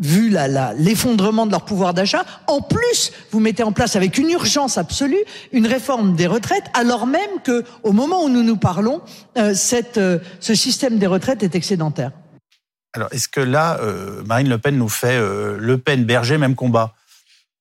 [0.00, 0.34] vu
[0.76, 2.24] l'effondrement de leur pouvoir d'achat.
[2.46, 7.06] En plus, vous mettez en place avec une urgence absolue une réforme des retraites, alors
[7.06, 9.00] même que, au moment où nous nous parlons,
[9.54, 10.00] cette,
[10.40, 12.12] ce système des retraites est excédentaire.
[12.94, 16.54] Alors, est-ce que là, euh, Marine Le Pen nous fait euh, Le Pen, Berger, même
[16.54, 16.94] combat?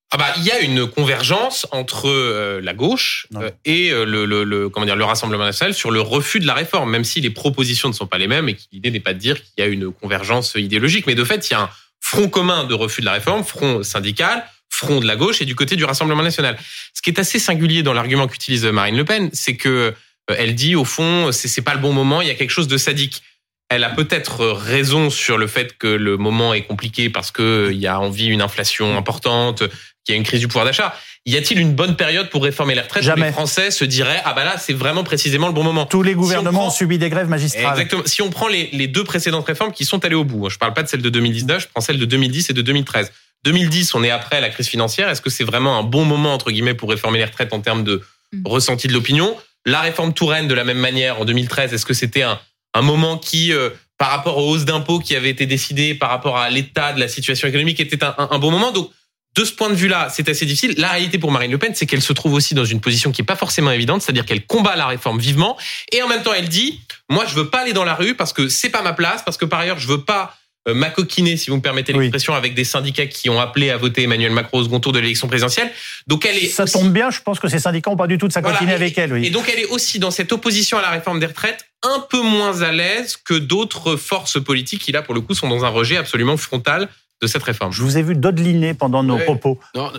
[0.10, 4.26] Ah bah il y a une convergence entre euh, la gauche euh, et euh, le,
[4.26, 7.20] le, le, comment dire le Rassemblement national sur le refus de la réforme, même si
[7.20, 9.52] les propositions ne sont pas les mêmes et que l'idée n'est pas de dire qu'il
[9.58, 12.74] y a une convergence idéologique, mais de fait il y a un front commun de
[12.74, 16.24] refus de la réforme, front syndical, front de la gauche et du côté du Rassemblement
[16.24, 16.58] national.
[16.94, 19.94] Ce qui est assez singulier dans l'argument qu'utilise Marine Le Pen, c'est que
[20.28, 22.78] elle dit au fond c'est pas le bon moment, il y a quelque chose de
[22.78, 23.24] sadique.
[23.70, 27.80] Elle a peut-être raison sur le fait que le moment est compliqué parce que il
[27.80, 29.64] y a envie une inflation importante,
[30.08, 30.96] qu'il y a une crise du pouvoir d'achat.
[31.26, 33.24] Y a-t-il une bonne période pour réformer les retraites Jamais.
[33.24, 35.86] où les Français se diraient ah bah là c'est vraiment précisément le bon moment.
[35.86, 37.72] Tous les gouvernements Si on prend- ont subi des grèves magistrales.
[37.74, 38.04] Exactement.
[38.06, 40.74] Si on prend les, les deux précédentes réformes qui sont allées au bout, je parle
[40.74, 43.12] pas de celle de 2019, je prends celle de 2010 et de 2013.
[43.44, 45.10] 2010, on est après la crise financière.
[45.10, 47.84] Est-ce que c'est vraiment un bon moment entre guillemets pour réformer les retraites en termes
[47.84, 48.02] de
[48.46, 49.36] ressenti de l'opinion?
[49.66, 52.40] La réforme Touraine, de la même manière, en 2013, est-ce que c'était un,
[52.74, 56.38] un moment qui, euh, par rapport aux hausses d'impôts qui avaient été décidées, par rapport
[56.38, 58.72] à l'état de la situation économique, était un, un- un bon moment?
[58.72, 58.90] Donc,
[59.38, 60.74] de ce point de vue-là, c'est assez difficile.
[60.78, 63.22] La réalité pour Marine Le Pen, c'est qu'elle se trouve aussi dans une position qui
[63.22, 65.58] est pas forcément évidente, c'est-à-dire qu'elle combat la réforme vivement,
[65.92, 68.34] et en même temps, elle dit moi, je veux pas aller dans la rue parce
[68.34, 70.36] que c'est pas ma place, parce que par ailleurs, je veux pas
[70.68, 74.04] euh, m'acoquiner, si vous me permettez l'expression, avec des syndicats qui ont appelé à voter
[74.04, 75.72] Emmanuel Macron au second tour de l'élection présidentielle.
[76.08, 78.28] Donc, elle est Ça tombe bien, je pense que ces syndicats n'ont pas du tout
[78.28, 79.14] de s'acoquiner Voilà, avec elle.
[79.14, 79.26] Oui.
[79.26, 82.22] et donc elle est aussi dans cette opposition à la réforme des retraites un peu
[82.22, 85.70] moins à l'aise que d'autres forces politiques qui là pour le coup sont dans un
[85.70, 86.90] rejet absolument frontal
[87.22, 87.72] de cette réforme.
[87.74, 89.60] Je vous ai vu dodeliner pendant nos propos.
[89.76, 89.92] Non,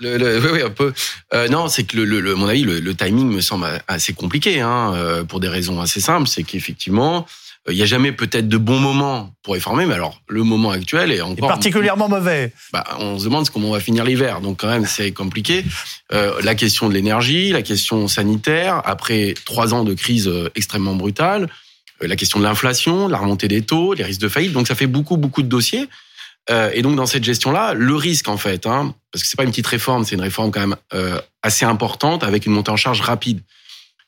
[0.00, 0.92] le, le- oui, oui, un peu.
[1.34, 4.60] Euh, non, c'est que le, le, mon avis, le, le timing me semble assez compliqué,
[4.60, 6.28] hein, euh, pour des raisons assez simples.
[6.28, 7.26] C'est qu'effectivement,
[7.68, 10.70] euh, il n'y a jamais peut-être de bon moment pour réformer, mais alors le moment
[10.70, 12.52] actuel est encore particulièrement mauvais.
[12.72, 14.40] bah, on se demande comment on va finir l'hiver.
[14.40, 15.64] Donc quand même, c'est compliqué.
[16.12, 20.94] Euh, la question de l'énergie, la question sanitaire, après trois ans de crise euh, extrêmement
[20.94, 21.48] brutale,
[22.02, 24.52] euh, la question de l'inflation, la remontée des taux, les risques de faillite.
[24.52, 25.88] Donc ça fait beaucoup, beaucoup de dossiers.
[26.48, 29.44] Euh, et donc dans cette gestion-là, le risque en fait, hein, parce que c'est pas
[29.44, 32.76] une petite réforme, c'est une réforme quand même euh, assez importante avec une montée en
[32.76, 33.42] charge rapide.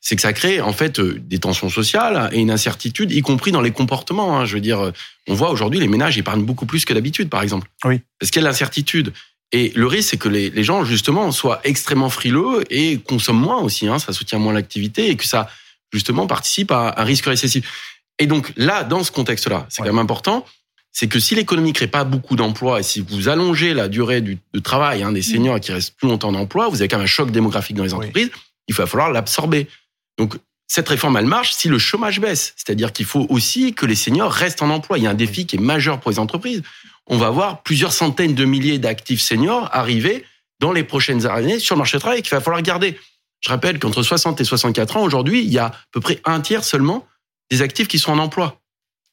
[0.00, 3.52] C'est que ça crée en fait euh, des tensions sociales et une incertitude, y compris
[3.52, 4.38] dans les comportements.
[4.38, 4.46] hein.
[4.46, 4.92] Je veux dire, euh,
[5.28, 7.68] on voit aujourd'hui les ménages épargnent beaucoup plus que d'habitude, par exemple.
[7.84, 8.00] Oui.
[8.18, 9.12] Parce qu'il y a de l'incertitude.
[9.52, 13.60] Et le risque, c'est que les, les gens, justement, soient extrêmement frileux et consomment moins
[13.60, 13.86] aussi.
[13.86, 15.48] Hein, ça soutient moins l'activité et que ça,
[15.92, 17.92] justement, participe à un risque récessif.
[18.18, 20.44] Et donc là, dans ce contexte-là, c'est quand même important,
[20.92, 24.38] c'est que si l'économie crée pas beaucoup d'emplois et si vous allongez la durée du,
[24.52, 27.04] de travail hein, des seniors qui restent plus longtemps en emploi, vous avez quand même
[27.04, 28.30] un choc démographique dans les entreprises.
[28.68, 29.68] Il va falloir l'absorber.
[30.18, 30.36] Donc
[30.68, 32.54] cette réforme, elle marche si le chômage baisse.
[32.56, 34.98] C'est-à-dire qu'il faut aussi que les seniors restent en emploi.
[34.98, 36.62] Il y a un défi qui est majeur pour les entreprises.
[37.06, 40.24] On va avoir plusieurs centaines de milliers d'actifs seniors arriver
[40.60, 42.98] dans les prochaines années sur le marché du travail qu'il va falloir garder.
[43.40, 46.40] Je rappelle qu'entre 60 et 64 ans, aujourd'hui, il y a à peu près un
[46.40, 47.06] tiers seulement
[47.50, 48.61] des actifs qui sont en emploi.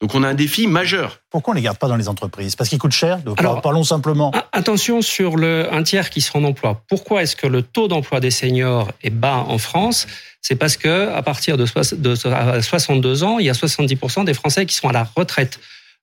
[0.01, 1.19] Donc on a un défi majeur.
[1.29, 2.55] Pourquoi on les garde pas dans les entreprises?
[2.55, 4.31] Parce qu'ils coûtent cher Donc, Alors- Parlons simplement.
[4.53, 6.81] Attention sur le un tiers qui sont en emploi.
[6.87, 10.07] Pourquoi est-ce que le taux d'emploi des seniors est bas en France?
[10.41, 14.23] C'est parce que à partir de, soix- de à 62 ans, il y a 70%
[14.23, 15.59] des Français qui sont à la retraite.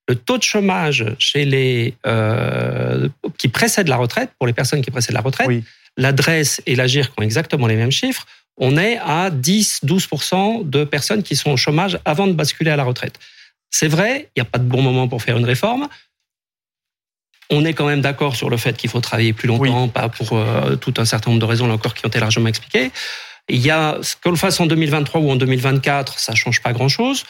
[0.09, 4.91] Le taux de chômage chez les euh, qui précèdent la retraite, pour les personnes qui
[4.91, 5.49] précèdent la retraite,
[5.97, 8.27] l'adresse et l'agir qui ont exactement les mêmes chiffres,
[8.59, 12.85] on est à 10-12% de personnes qui sont au chômage avant de basculer à la
[12.85, 13.19] retraite.
[13.79, 15.89] C'est vrai, il n'y a pas de bon moment pour faire une réforme.
[17.51, 20.33] On est quand même d'accord sur le fait qu'il faut travailler plus longtemps, pas pour
[20.33, 22.91] euh, tout un certain nombre de raisons là encore qui ont été largement expliquées.
[23.49, 27.25] Il y a qu'on le fasse en 2023 ou en 2024, ça change pas grand-chose,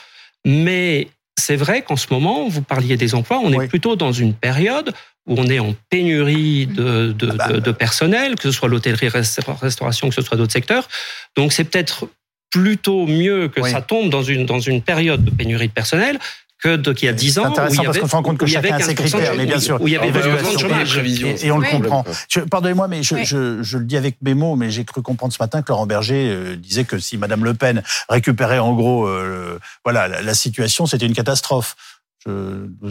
[0.47, 4.33] mais c'est vrai qu'en ce moment, vous parliez des emplois, on est plutôt dans une
[4.33, 4.95] période
[5.27, 9.59] où on est en pénurie de, de, de- de personnel, que ce soit l'hôtellerie, resta-
[9.61, 10.89] restauration, que ce soit d'autres secteurs.
[11.37, 12.09] Donc c'est peut-être
[12.51, 16.19] plutôt mieux que ça tombe dans une, dans une période de pénurie de personnel
[16.63, 17.43] que de, qu'il y a 10 ans.
[17.43, 18.95] C'est où intéressant il y parce avait- qu'on se rend compte que chacun a ses
[18.95, 19.79] 15% de critères, mais bien sûr.
[19.81, 20.99] Où il y avait 20% de et- chômage.
[20.99, 22.05] Et, et on le comprend.
[22.51, 23.25] Pardonnez-moi, mais je, Oui.
[23.27, 25.85] je, je le dis avec mes mots, mais j'ai cru comprendre ce matin que Laurent
[25.87, 30.35] Berger euh, disait que si Madame Le Pen récupérait en gros, euh, voilà, la, la
[30.35, 31.77] situation, c'était une catastrophe.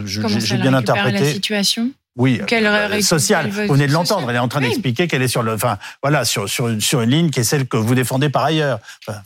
[0.04, 1.18] J'ai bien interprété.
[1.20, 3.50] la situation Oui, Quelle euh, sociale.
[3.50, 4.30] Vous venez de l'entendre.
[4.30, 4.68] Elle est en train Oui.
[4.68, 7.44] d'expliquer qu'elle est sur le, enfin, voilà, sur, sur, une- sur une ligne qui est
[7.44, 8.78] celle que vous défendez par ailleurs.
[9.06, 9.18] Enfin,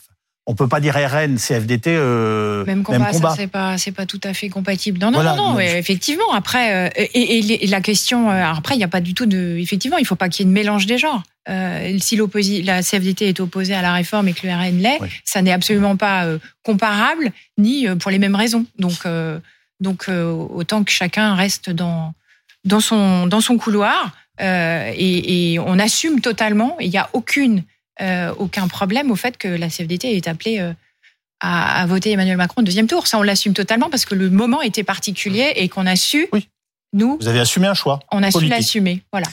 [0.50, 4.34] on peut pas dire RN, CFDT, euh, Même combat, c'est pas c'est pas tout à
[4.34, 4.98] fait compatible.
[4.98, 6.32] Non non Voilà, non, non, non, ouais, je- effectivement.
[6.34, 9.26] Après euh, et, et les- la question euh, après il n'y a pas du tout
[9.26, 11.22] de effectivement il faut pas qu'il y ait de mélange des genres.
[12.00, 12.16] Si
[12.62, 15.96] la CFDT est opposée à la réforme et que le RN l'est, ça n'est absolument
[15.96, 16.26] pas
[16.62, 18.66] comparable ni pour les mêmes raisons.
[18.78, 18.98] Donc
[19.80, 22.12] donc autant que chacun reste dans
[22.64, 26.76] dans son dans son couloir et, et on assume totalement.
[26.80, 27.62] Il n'y a aucune
[28.00, 30.72] euh, aucun problème au fait que la CFDT est appelée euh,
[31.40, 33.06] à, à voter Emmanuel Macron au deuxième tour.
[33.06, 36.28] Ça, on l'assume totalement parce que le moment était particulier et qu'on a su
[36.92, 38.00] Nous, Vous avez assumé un choix.
[38.10, 39.02] on a su l'assumer.
[39.12, 39.26] Voilà.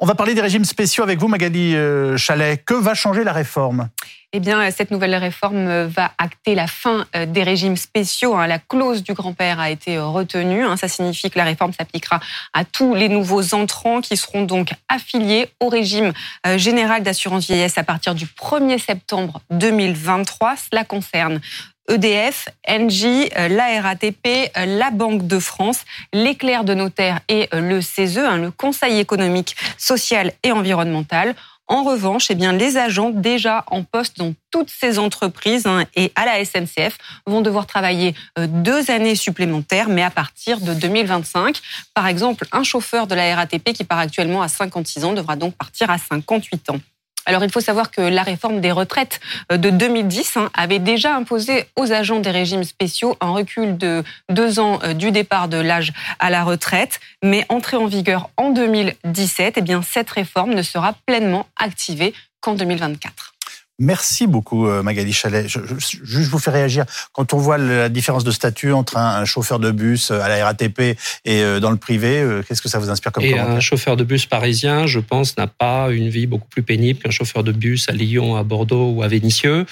[0.00, 2.62] On va parler des régimes spéciaux avec vous, Magali euh, Chalet.
[2.64, 3.88] Que va changer la réforme?
[4.32, 8.34] Eh bien, cette nouvelle réforme va acter la fin euh, des régimes spéciaux.
[8.34, 8.48] hein.
[8.48, 10.64] La clause du grand-père a été euh, retenue.
[10.64, 10.76] hein.
[10.76, 12.18] Ça signifie que la réforme s'appliquera
[12.52, 16.12] à tous les nouveaux entrants qui seront donc affiliés au régime
[16.48, 20.56] euh, général d'assurance vieillesse à partir du 1er septembre 2023.
[20.68, 21.40] Cela concerne
[21.88, 27.60] EDF, Engie, euh, la RATP, euh, la Banque de France, l'éclair de notaire et euh,
[27.60, 31.34] le CESE, hein, le Conseil économique, social et environnemental.
[31.66, 36.12] En revanche, eh bien, les agents déjà en poste dans toutes ces entreprises hein, et
[36.14, 41.58] à la SNCF vont devoir travailler deux années supplémentaires, mais à partir de 2025.
[41.94, 45.54] Par exemple, un chauffeur de la RATP qui part actuellement à 56 ans devra donc
[45.54, 46.80] partir à 58 ans.
[47.26, 49.20] Alors, il faut savoir que la réforme des retraites
[49.52, 54.02] euh, de 2010 hein, avait déjà imposé aux agents des régimes spéciaux un recul de
[54.28, 57.00] deux ans euh, du départ de l'âge à la retraite.
[57.22, 62.54] Mais entrée en vigueur en 2017, eh bien, cette réforme ne sera pleinement activée qu'en
[62.54, 63.33] 2024.
[63.80, 65.48] Merci beaucoup, euh, Magali Chalet.
[65.48, 66.84] Je, je, je vous fais réagir.
[67.12, 70.28] Quand on voit la différence de statut entre un, un chauffeur de bus euh, à
[70.28, 70.96] la RATP et
[71.28, 74.04] euh, dans le privé, qu'est-ce que ça vous inspire comme Et commentaire un chauffeur de
[74.04, 77.88] bus parisien, je pense, n'a pas une vie beaucoup plus pénible qu'un chauffeur de bus
[77.88, 79.66] à Lyon, à Bordeaux ou à Vénissieux.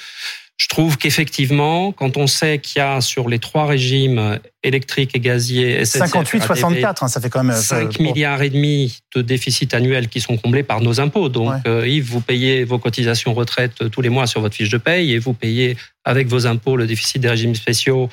[0.62, 5.18] Je trouve qu'effectivement, quand on sait qu'il y a sur les trois régimes électriques et
[5.18, 7.56] gaziers, SNCF, 58, RATP, 64, hein, ça fait quand même...
[7.56, 11.28] 5 euh, milliards et demi de déficit annuel qui sont comblés par nos impôts.
[11.28, 14.68] Donc, euh, Yves, vous payez vos cotisations retraite euh, tous les mois sur votre fiche
[14.68, 18.08] de paye et vous payez avec vos impôts le déficit des régimes spéciaux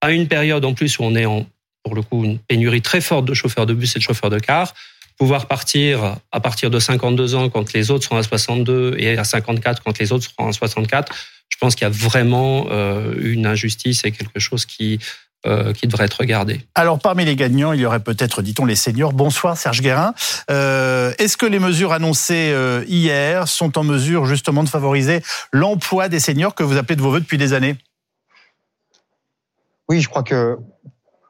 [0.00, 1.46] à une période en plus où on est en,
[1.82, 4.38] pour le coup, une pénurie très forte de chauffeurs de bus et de chauffeurs de
[4.38, 4.72] car.
[5.18, 9.24] Pouvoir partir à partir de 52 ans quand les autres sont à 62 et à
[9.24, 11.12] 54 quand les autres seront à 64,
[11.52, 14.98] je pense qu'il y a vraiment euh, une injustice et quelque chose qui,
[15.44, 16.64] euh, qui devrait être regardé.
[16.74, 19.12] Alors, parmi les gagnants, il y aurait peut-être, dit-on, les seniors.
[19.12, 20.14] Bonsoir, Serge Guérin.
[20.50, 26.08] Euh, Est-ce que les mesures annoncées euh, hier sont en mesure, justement, de favoriser l'emploi
[26.08, 27.76] des seniors que vous appelez de vos voeux depuis des années?
[29.90, 30.56] Oui, je crois que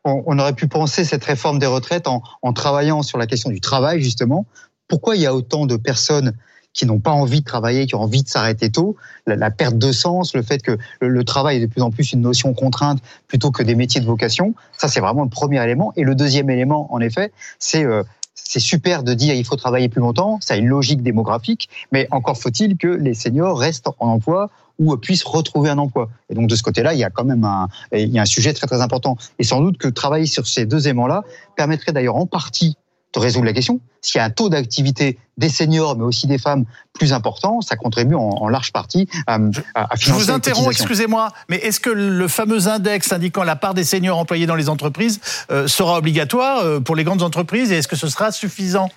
[0.05, 3.51] on, on aurait pu penser cette réforme des retraites en, en travaillant sur la question
[3.51, 4.47] du travail, justement.
[4.87, 6.33] Pourquoi il y a autant de personnes
[6.73, 9.93] qui n'ont pas envie de travailler, qui ont envie de s'arrêter tôt, la, perte de
[9.93, 13.01] sens, le fait que le, le, travail est de plus en plus une notion contrainte
[13.29, 15.93] plutôt que des métiers de vocation, ça c'est vraiment le premier élément.
[15.97, 18.03] Et le deuxième élément, en effet, c'est euh,
[18.35, 22.09] c'est super de dire il faut travailler plus longtemps, ça a une logique démographique, mais
[22.11, 26.09] encore faut-il que les seniors restent en emploi ou puissent retrouver un emploi.
[26.31, 28.27] Et donc de ce côté-là, il y a quand même un, il y a un
[28.27, 29.17] sujet très très important.
[29.39, 31.25] Et sans doute que travailler sur ces deux éléments-là
[31.57, 32.77] permettrait d'ailleurs en partie
[33.15, 33.81] de résoudre la question.
[34.01, 37.77] S'il y a un taux d'activité des seniors, mais aussi des femmes plus important, ça
[37.77, 39.35] contribue en, en large partie à,
[39.75, 40.01] à financer.
[40.01, 44.19] Je vous interromps, excusez-moi, mais est-ce que le fameux index indiquant la part des seniors
[44.19, 45.21] employés dans les entreprises
[45.51, 48.91] euh, sera obligatoire euh, pour les grandes entreprises et est-ce que ce sera suffisant?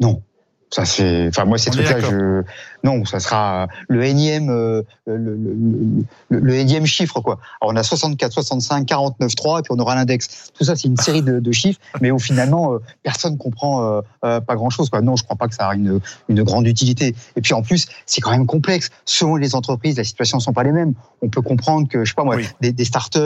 [0.00, 0.22] Non.
[0.70, 2.42] Ça c'est, enfin moi ces trucs-là, je
[2.84, 5.36] non, ça sera le énième, euh, le, le,
[6.30, 7.38] le, le, énième chiffre quoi.
[7.60, 10.50] Alors on a 64, 65, 49, 3 et puis on aura l'index.
[10.52, 14.00] Tout ça c'est une série de, de, chiffres, mais où finalement euh, personne comprend euh,
[14.24, 15.00] euh, pas grand-chose quoi.
[15.00, 17.14] Non, je crois pas que ça a une, une grande utilité.
[17.36, 18.90] Et puis en plus c'est quand même complexe.
[19.04, 20.94] Selon les entreprises, la situation sont pas les mêmes.
[21.22, 22.48] On peut comprendre que je sais pas moi, oui.
[22.60, 23.18] des, des startups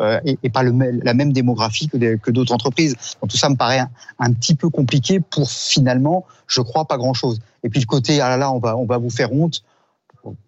[0.00, 2.94] euh, et, et, pas le, la même démographie que, que d'autres entreprises.
[3.20, 6.96] Donc tout ça me paraît un, un petit peu compliqué pour finalement, je crois pas
[6.96, 7.40] grand-chose.
[7.62, 9.62] Et puis le côté ah là là on va on va vous faire honte.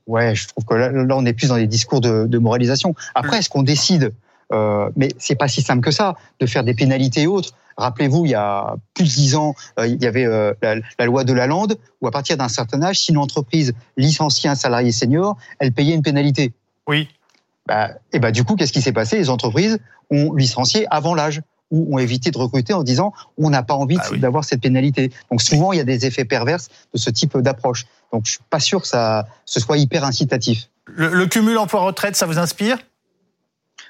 [0.07, 2.95] Ouais, je trouve que là, là on est plus dans des discours de, de moralisation.
[3.15, 4.13] Après, est-ce qu'on décide
[4.53, 7.51] euh, Mais c'est pas si simple que ça de faire des pénalités et autres.
[7.77, 11.07] Rappelez-vous, il y a plus de dix ans, euh, il y avait euh, la, la,
[11.07, 14.55] loi de la lande où à partir d'un certain âge, si une entreprise licenciait un
[14.55, 16.53] salarié senior, elle payait une pénalité.
[16.87, 17.09] Oui.
[17.67, 19.17] Bah, et bah du coup, qu'est-ce qui s'est passé?
[19.17, 19.79] Les entreprises
[20.11, 21.41] ont licencié avant l'âge
[21.71, 24.19] ou ont évité de recruter en disant on n'a pas envie ah oui.
[24.19, 25.13] d'avoir cette pénalité.
[25.31, 26.59] Donc souvent il y a des effets pervers
[26.93, 27.87] de ce type d'approche.
[28.13, 30.69] Donc je suis pas sûr que ça ce soit hyper incitatif.
[30.87, 32.79] Le, le cumul emploi-retraite, ça vous inspire?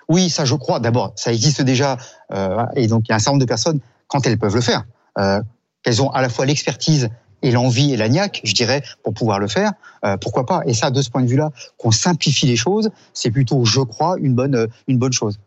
[0.09, 0.81] Oui, ça je crois.
[0.81, 1.97] D'abord, ça existe déjà
[2.33, 4.61] euh, et donc il y a un certain nombre de personnes quand elles peuvent le
[4.61, 4.85] faire,
[5.19, 5.41] euh,
[5.83, 7.09] qu'elles ont à la fois l'expertise
[7.43, 9.73] et l'envie et la niaque, je dirais, pour pouvoir le faire,
[10.05, 10.61] euh, pourquoi pas?
[10.67, 14.17] Et ça, de ce point de vue-là, qu'on simplifie les choses, c'est plutôt, je crois,
[14.19, 15.39] une bonne, une bonne chose.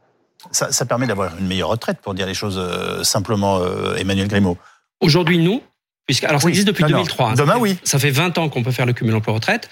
[0.51, 4.27] Ça, ça permet d'avoir une meilleure retraite, pour dire les choses euh, simplement, euh, Emmanuel
[4.27, 4.57] Grimaud.
[4.99, 5.61] Aujourd'hui, nous,
[6.05, 6.51] puisque alors ça Oui.
[6.51, 6.97] existe depuis Non, non.
[6.97, 7.29] 2003.
[7.31, 7.77] hein, Demain, ça fait- oui.
[7.83, 9.69] Ça fait 20 ans qu'on peut faire le cumul emploi-retraite.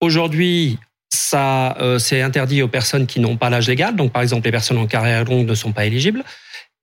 [0.00, 0.78] Aujourd'hui,
[1.12, 3.94] ça euh, c'est interdit aux personnes qui n'ont pas l'âge légal.
[3.96, 6.24] Donc, par exemple, les personnes en carrière longue ne sont pas éligibles.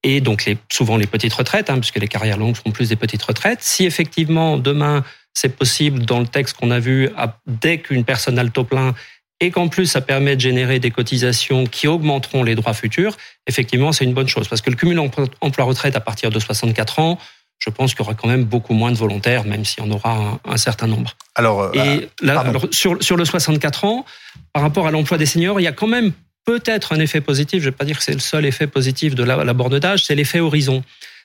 [0.04, 2.96] Et donc, les, souvent les petites retraites, hein, puisque les carrières longues sont plus des
[2.96, 3.60] petites retraites.
[3.62, 7.10] Si effectivement, demain, c'est possible, dans le texte qu'on a vu,
[7.46, 8.96] dès qu'une personne a le taux plein,
[9.42, 13.92] et qu'en plus ça permet de générer des cotisations qui augmenteront les droits futurs, effectivement
[13.92, 14.48] c'est une bonne chose.
[14.48, 15.00] Parce que le cumul
[15.42, 17.18] emploi-retraite à partir de 64 ans,
[17.60, 19.92] je pense qu'il y aura quand même beaucoup moins de volontaires, même s'il y en
[19.92, 21.16] aura un, certain nombre.
[21.36, 24.06] Alors, euh, là, sur, sur le 64 ans,
[24.52, 26.12] par rapport à l'emploi des seniors, il y a quand même
[26.46, 27.60] peut-être un effet positif.
[27.60, 29.78] Je ne vais pas dire que c'est le seul effet positif de la, la borne
[29.78, 30.84] d'âge, c'est l'effet horizon.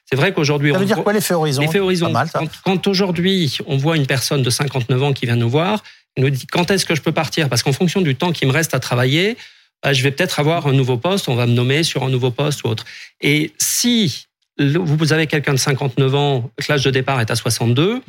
[0.08, 1.62] C'est vrai qu'aujourd'hui, ça veut dire quoi l'effet horizon?
[1.62, 2.12] L'effet horizon.
[2.32, 5.82] quand, quand aujourd'hui on voit une personne de 59 ans qui vient nous voir,
[6.16, 7.48] nous dit quand est-ce que je peux partir?
[7.48, 9.36] Parce qu'en fonction du temps qui me reste à travailler,
[9.82, 12.30] bah, je vais peut-être avoir un nouveau poste, on va me nommer sur un nouveau
[12.30, 12.84] poste ou autre.
[13.20, 14.26] Et si
[14.58, 18.02] vous avez quelqu'un de 59 ans, l'âge de départ est à 62,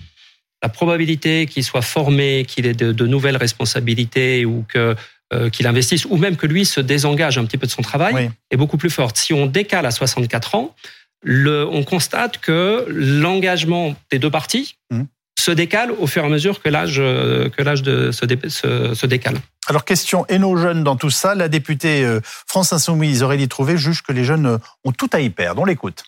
[0.63, 4.95] la probabilité qu'il soit formé, qu'il ait de, nouvelles responsabilités ou que
[5.33, 8.31] euh, qu'il investisse, ou même que lui se désengage un petit peu de son travail,
[8.49, 9.17] est beaucoup plus forte.
[9.17, 10.73] Si on décale à 64 ans,
[11.21, 15.01] le, on constate que l'engagement des deux parties mmh.
[15.47, 19.37] Se décale au fur et à mesure que l'âge que l'âge se, se, se, décale.
[19.67, 23.77] Alors question et nos jeunes dans tout ça, la députée euh, France Insoumise Aurélie Trouvé
[23.77, 25.61] juge que les jeunes ont tout à y perdre.
[25.61, 26.03] On l'écoute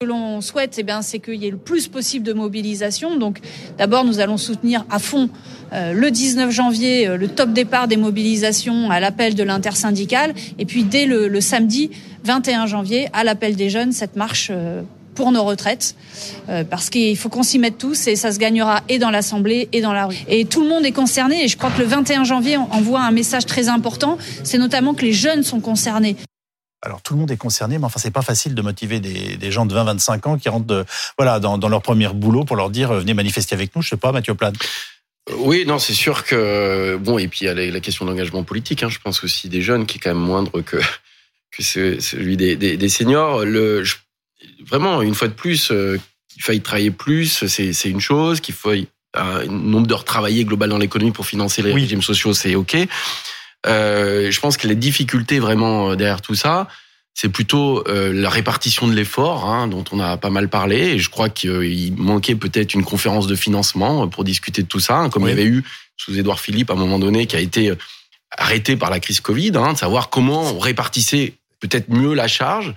[0.00, 3.16] que l'on souhaite, eh bien, c'est qu'il y ait le plus possible de mobilisation.
[3.16, 3.38] Donc,
[3.78, 5.30] d'abord, nous allons soutenir à fond
[5.72, 10.66] euh, le 19 janvier euh, le top départ des mobilisations à l'appel de l'intersyndicale, et
[10.66, 11.92] puis dès le, samedi
[12.24, 14.48] 21 janvier à l'appel des jeunes cette marche.
[14.50, 14.82] Euh,
[15.14, 15.94] pour nos retraites,
[16.70, 19.80] parce qu'il faut qu'on s'y mette tous et ça se gagnera et dans l'Assemblée et
[19.80, 20.18] dans la rue.
[20.28, 23.10] Et tout le monde est concerné et je crois que le 21 janvier envoie un
[23.10, 26.16] message très important, c'est notamment que les jeunes sont concernés
[26.82, 29.66] alors tout le monde est concerné, mais enfin c'est pas facile de motiver des, gens
[29.66, 30.84] de 20-25 ans qui rentrent de,
[31.16, 33.82] voilà dans, leur premier boulot pour leur dire euh, venez manifester avec nous.
[33.82, 34.54] Je sais pas, Mathieu Plane.
[35.30, 38.42] Euh, oui, non, c'est sûr que bon et puis il y a la, question d'engagement
[38.42, 38.82] politique.
[38.82, 40.78] Hein, je pense aussi des jeunes qui est quand même moindre que
[41.56, 43.44] que celui des, des, seniors.
[43.44, 43.84] Le,
[44.66, 48.40] vraiment, une fois de plus, euh, qu'il faille travailler plus, c'est une chose.
[48.40, 48.72] Qu'il faut
[49.14, 52.76] un nombre d'heures travaillées global dans l'économie pour financer les régimes sociaux, c'est ok.
[53.66, 56.66] Euh, je pense que les difficultés vraiment euh, derrière tout ça,
[57.14, 60.94] c'est plutôt euh, la répartition de l'effort, hein, dont on a pas mal parlé.
[60.94, 64.96] Et je crois qu'il manquait peut-être une conférence de financement pour discuter de tout ça,
[64.96, 65.62] hein, comme il y avait eu
[65.96, 67.72] sous Édouard Philippe à un moment donné, qui a été
[68.36, 72.74] arrêté par la crise Covid, hein, de savoir comment on répartissait peut-être mieux la charge.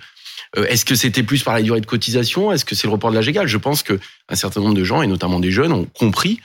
[0.54, 2.52] Est-ce que c'était plus par la durée de cotisation?
[2.52, 3.46] Est-ce que c'est le report de l'âge égal?
[3.46, 6.40] Je pense que un certain nombre de gens, et notamment des jeunes, ont compris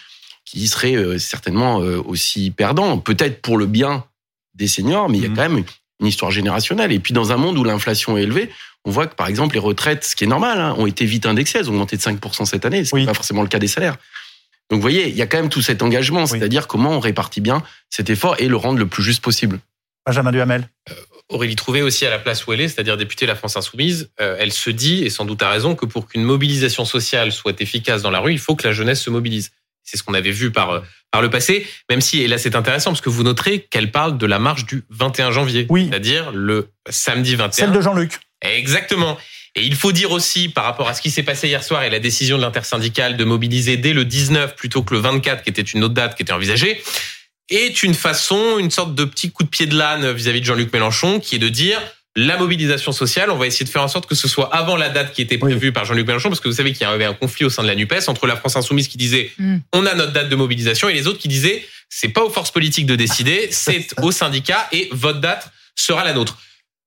[0.45, 4.03] qu'ils seraient certainement aussi perdants, peut-être pour le bien
[4.55, 5.35] des seniors, mais il y a mmh.
[5.35, 5.63] quand même
[6.01, 6.91] une histoire générationnelle.
[6.91, 8.49] Et puis dans un monde où l'inflation est élevée,
[8.85, 11.25] on voit que par exemple les retraites, ce qui est normal, hein, ont été vite
[11.25, 13.67] indexées, elles ont augmenté de 5% cette année, ce n'est pas forcément le cas des
[13.67, 13.97] salaires.
[14.69, 17.41] Donc vous voyez, il y a quand même tout cet engagement, c'est-à-dire comment on répartit
[17.41, 19.59] bien cet effort et le rendre le plus juste possible.
[20.05, 20.69] Benjamin Duhamel.
[20.89, 20.93] Euh,
[21.31, 24.11] Aurélie Trouvé aussi à la place où elle est, c'est-à-dire députée de la France Insoumise,
[24.19, 27.59] euh, elle se dit, et sans doute à raison, que pour qu'une mobilisation sociale soit
[27.61, 29.51] efficace dans la rue, il faut que la jeunesse se mobilise.
[29.83, 32.55] C'est ce qu'on avait vu par, euh, par le passé, même si, et là c'est
[32.55, 35.65] intéressant parce que vous noterez qu'elle parle de la marche du 21 janvier.
[35.69, 35.87] Oui.
[35.89, 37.51] C'est-à-dire le samedi 21.
[37.51, 38.19] Celle de Jean-Luc.
[38.41, 39.17] Exactement.
[39.55, 41.89] Et il faut dire aussi, par rapport à ce qui s'est passé hier soir et
[41.89, 45.61] la décision de l'intersyndicale de mobiliser dès le 19 plutôt que le 24, qui était
[45.61, 46.81] une autre date qui était envisagée,
[47.51, 50.73] est une façon, une sorte de petit coup de pied de l'âne vis-à-vis de Jean-Luc
[50.73, 51.79] Mélenchon, qui est de dire,
[52.15, 54.89] la mobilisation sociale, on va essayer de faire en sorte que ce soit avant la
[54.89, 57.13] date qui était prévue par Jean-Luc Mélenchon, parce que vous savez qu'il y avait un
[57.13, 59.57] conflit au sein de la NUPES entre la France Insoumise qui disait mm.
[59.73, 62.51] on a notre date de mobilisation et les autres qui disaient c'est pas aux forces
[62.51, 66.37] politiques de décider, c'est aux syndicats et votre date sera la nôtre.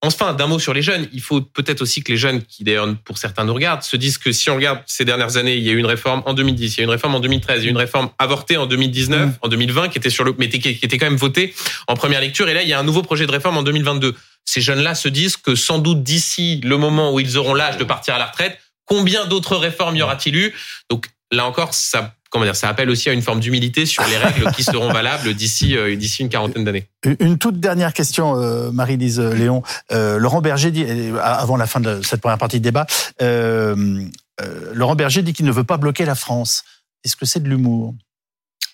[0.07, 2.89] Enfin, d'un mot sur les jeunes, il faut peut-être aussi que les jeunes, qui d'ailleurs
[3.05, 5.71] pour certains nous regardent, se disent que si on regarde ces dernières années, il y
[5.71, 7.65] a eu une réforme en 2010, il y a eu une réforme en 2013, il
[7.65, 9.33] y a eu une réforme avortée en 2019, mm.
[9.41, 11.55] en 2020, qui était sur le, mais qui était quand même votée
[11.89, 14.15] en première lecture, et là il y a un nouveau projet de réforme en 2022
[14.45, 17.85] ces jeunes-là se disent que sans doute d'ici le moment où ils auront l'âge de
[17.85, 20.55] partir à la retraite, combien d'autres réformes y aura-t-il eu?
[20.91, 24.17] Donc là encore, ça comment dire, ça appelle aussi à une forme d'humilité sur les
[24.17, 26.89] règles qui seront valables d'ici euh, d'ici une quarantaine d'années.
[27.21, 29.63] Une toute dernière question, euh, Marie-Lise Léon.
[29.93, 30.85] Euh, Laurent Berger dit,
[31.23, 32.87] avant la fin de cette première partie de débat,
[33.21, 36.65] Laurent Berger dit qu'il ne veut pas bloquer la France.
[37.05, 37.95] Est-ce que c'est de l'humour?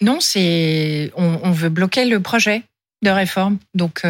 [0.01, 2.63] Non, c'est on, on, veut bloquer le projet
[3.03, 3.59] de réforme.
[3.75, 4.07] Donc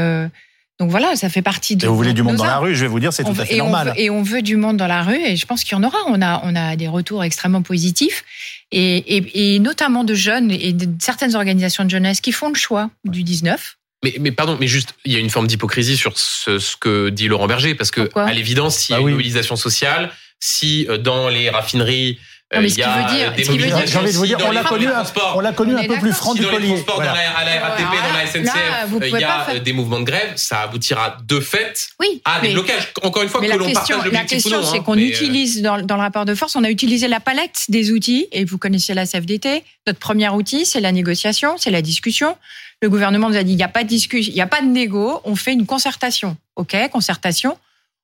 [0.81, 1.85] donc voilà, ça fait partie de.
[1.85, 3.45] Et vous voulez du monde dans la rue, je vais vous dire, c'est tout à
[3.45, 3.93] fait normal.
[3.97, 5.99] et on veut du monde dans la rue, et je pense qu'il y en aura.
[6.07, 8.25] On a, on a des retours extrêmement positifs,
[8.73, 12.91] et, et, notamment de jeunes et de certaines organisations de jeunesse qui font le choix
[13.05, 13.77] du 19.
[14.03, 17.11] Mais, mais pardon, mais juste, il y a une forme d'hypocrisie sur ce, ce, que
[17.11, 20.87] dit Laurent Berger, parce que à l'évidence, s'il y a bah une mobilisation sociale, si
[20.89, 22.19] euh, dans les raffineries
[22.53, 23.53] Euh, mais il ce y qui a veut dire- des ce
[23.87, 24.89] J'ai envie de vous dire, on l'a connu,
[25.37, 27.13] on l'a connu On un peu plus franc Si du dans les transports, Voilà.
[27.13, 29.59] dans la, à la RATP, dans la SNCF, là, euh, il y a faire- euh,
[29.61, 32.93] des mouvements de grève, ça aboutira de fait Oui, à des mais- blocages.
[33.03, 34.67] Encore une fois, Mais que la l'on question, partage la question, non.
[34.67, 37.67] c'est hein, qu'on utilise dans, dans le rapport de force, on a utilisé la palette
[37.69, 39.63] des outils, et vous connaissez la CFDT.
[39.87, 42.37] Notre premier outil, c'est la négociation, c'est la discussion.
[42.83, 44.61] Le gouvernement nous a dit, il n'y a pas de discussion, il n'y a pas
[44.61, 46.37] de négo, on fait une concertation.
[46.57, 47.57] OK, concertation.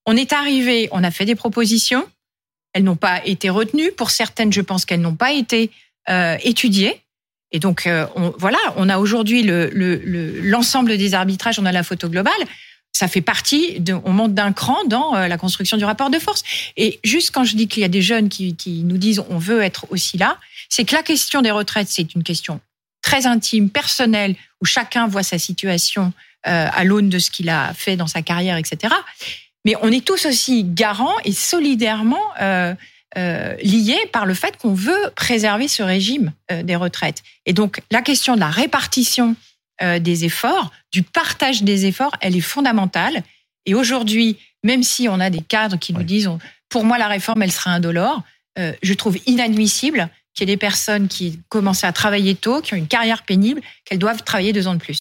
[0.07, 2.07] On est arrivé, on a fait des propositions.
[2.77, 3.91] Elles n'ont pas été retenues.
[3.91, 5.71] Pour certaines, je pense qu'elles n'ont pas été
[6.11, 7.01] euh, étudiées.
[7.51, 8.07] Et donc, euh,
[8.37, 12.35] voilà, on a aujourd'hui l'ensemble le, le, l'ensemble des arbitrages, on a la photo globale.
[12.93, 16.43] Ça fait partie, on monte d'un cran dans euh, la construction du rapport de force.
[16.77, 19.39] Et juste quand je dis qu'il y a des jeunes qui, qui nous disent on
[19.39, 20.37] veut être aussi là,
[20.69, 22.61] c'est que la question des retraites, c'est une question
[23.01, 26.13] très intime, personnelle, où chacun voit sa situation
[26.43, 28.95] à l'aune de ce qu'il a fait dans sa carrière, etc.
[29.67, 32.73] Mais on est tous aussi garants et solidairement euh,
[33.19, 37.25] euh, liés par le fait qu'on veut préserver ce régime euh, des retraites.
[37.47, 39.37] Et donc la question de la répartition
[40.01, 43.23] des efforts, du partage des efforts, elle est fondamentale.
[43.67, 46.31] Et aujourd'hui, même si on a des cadres qui nous disent,
[46.71, 48.23] pour moi la réforme, elle sera indolore,
[48.57, 52.79] je trouve inadmissible qu'il y ait des personnes qui commencent à travailler tôt, qui ont
[52.79, 54.95] une carrière pénible, qu'elles doivent travailler deux ans de plus.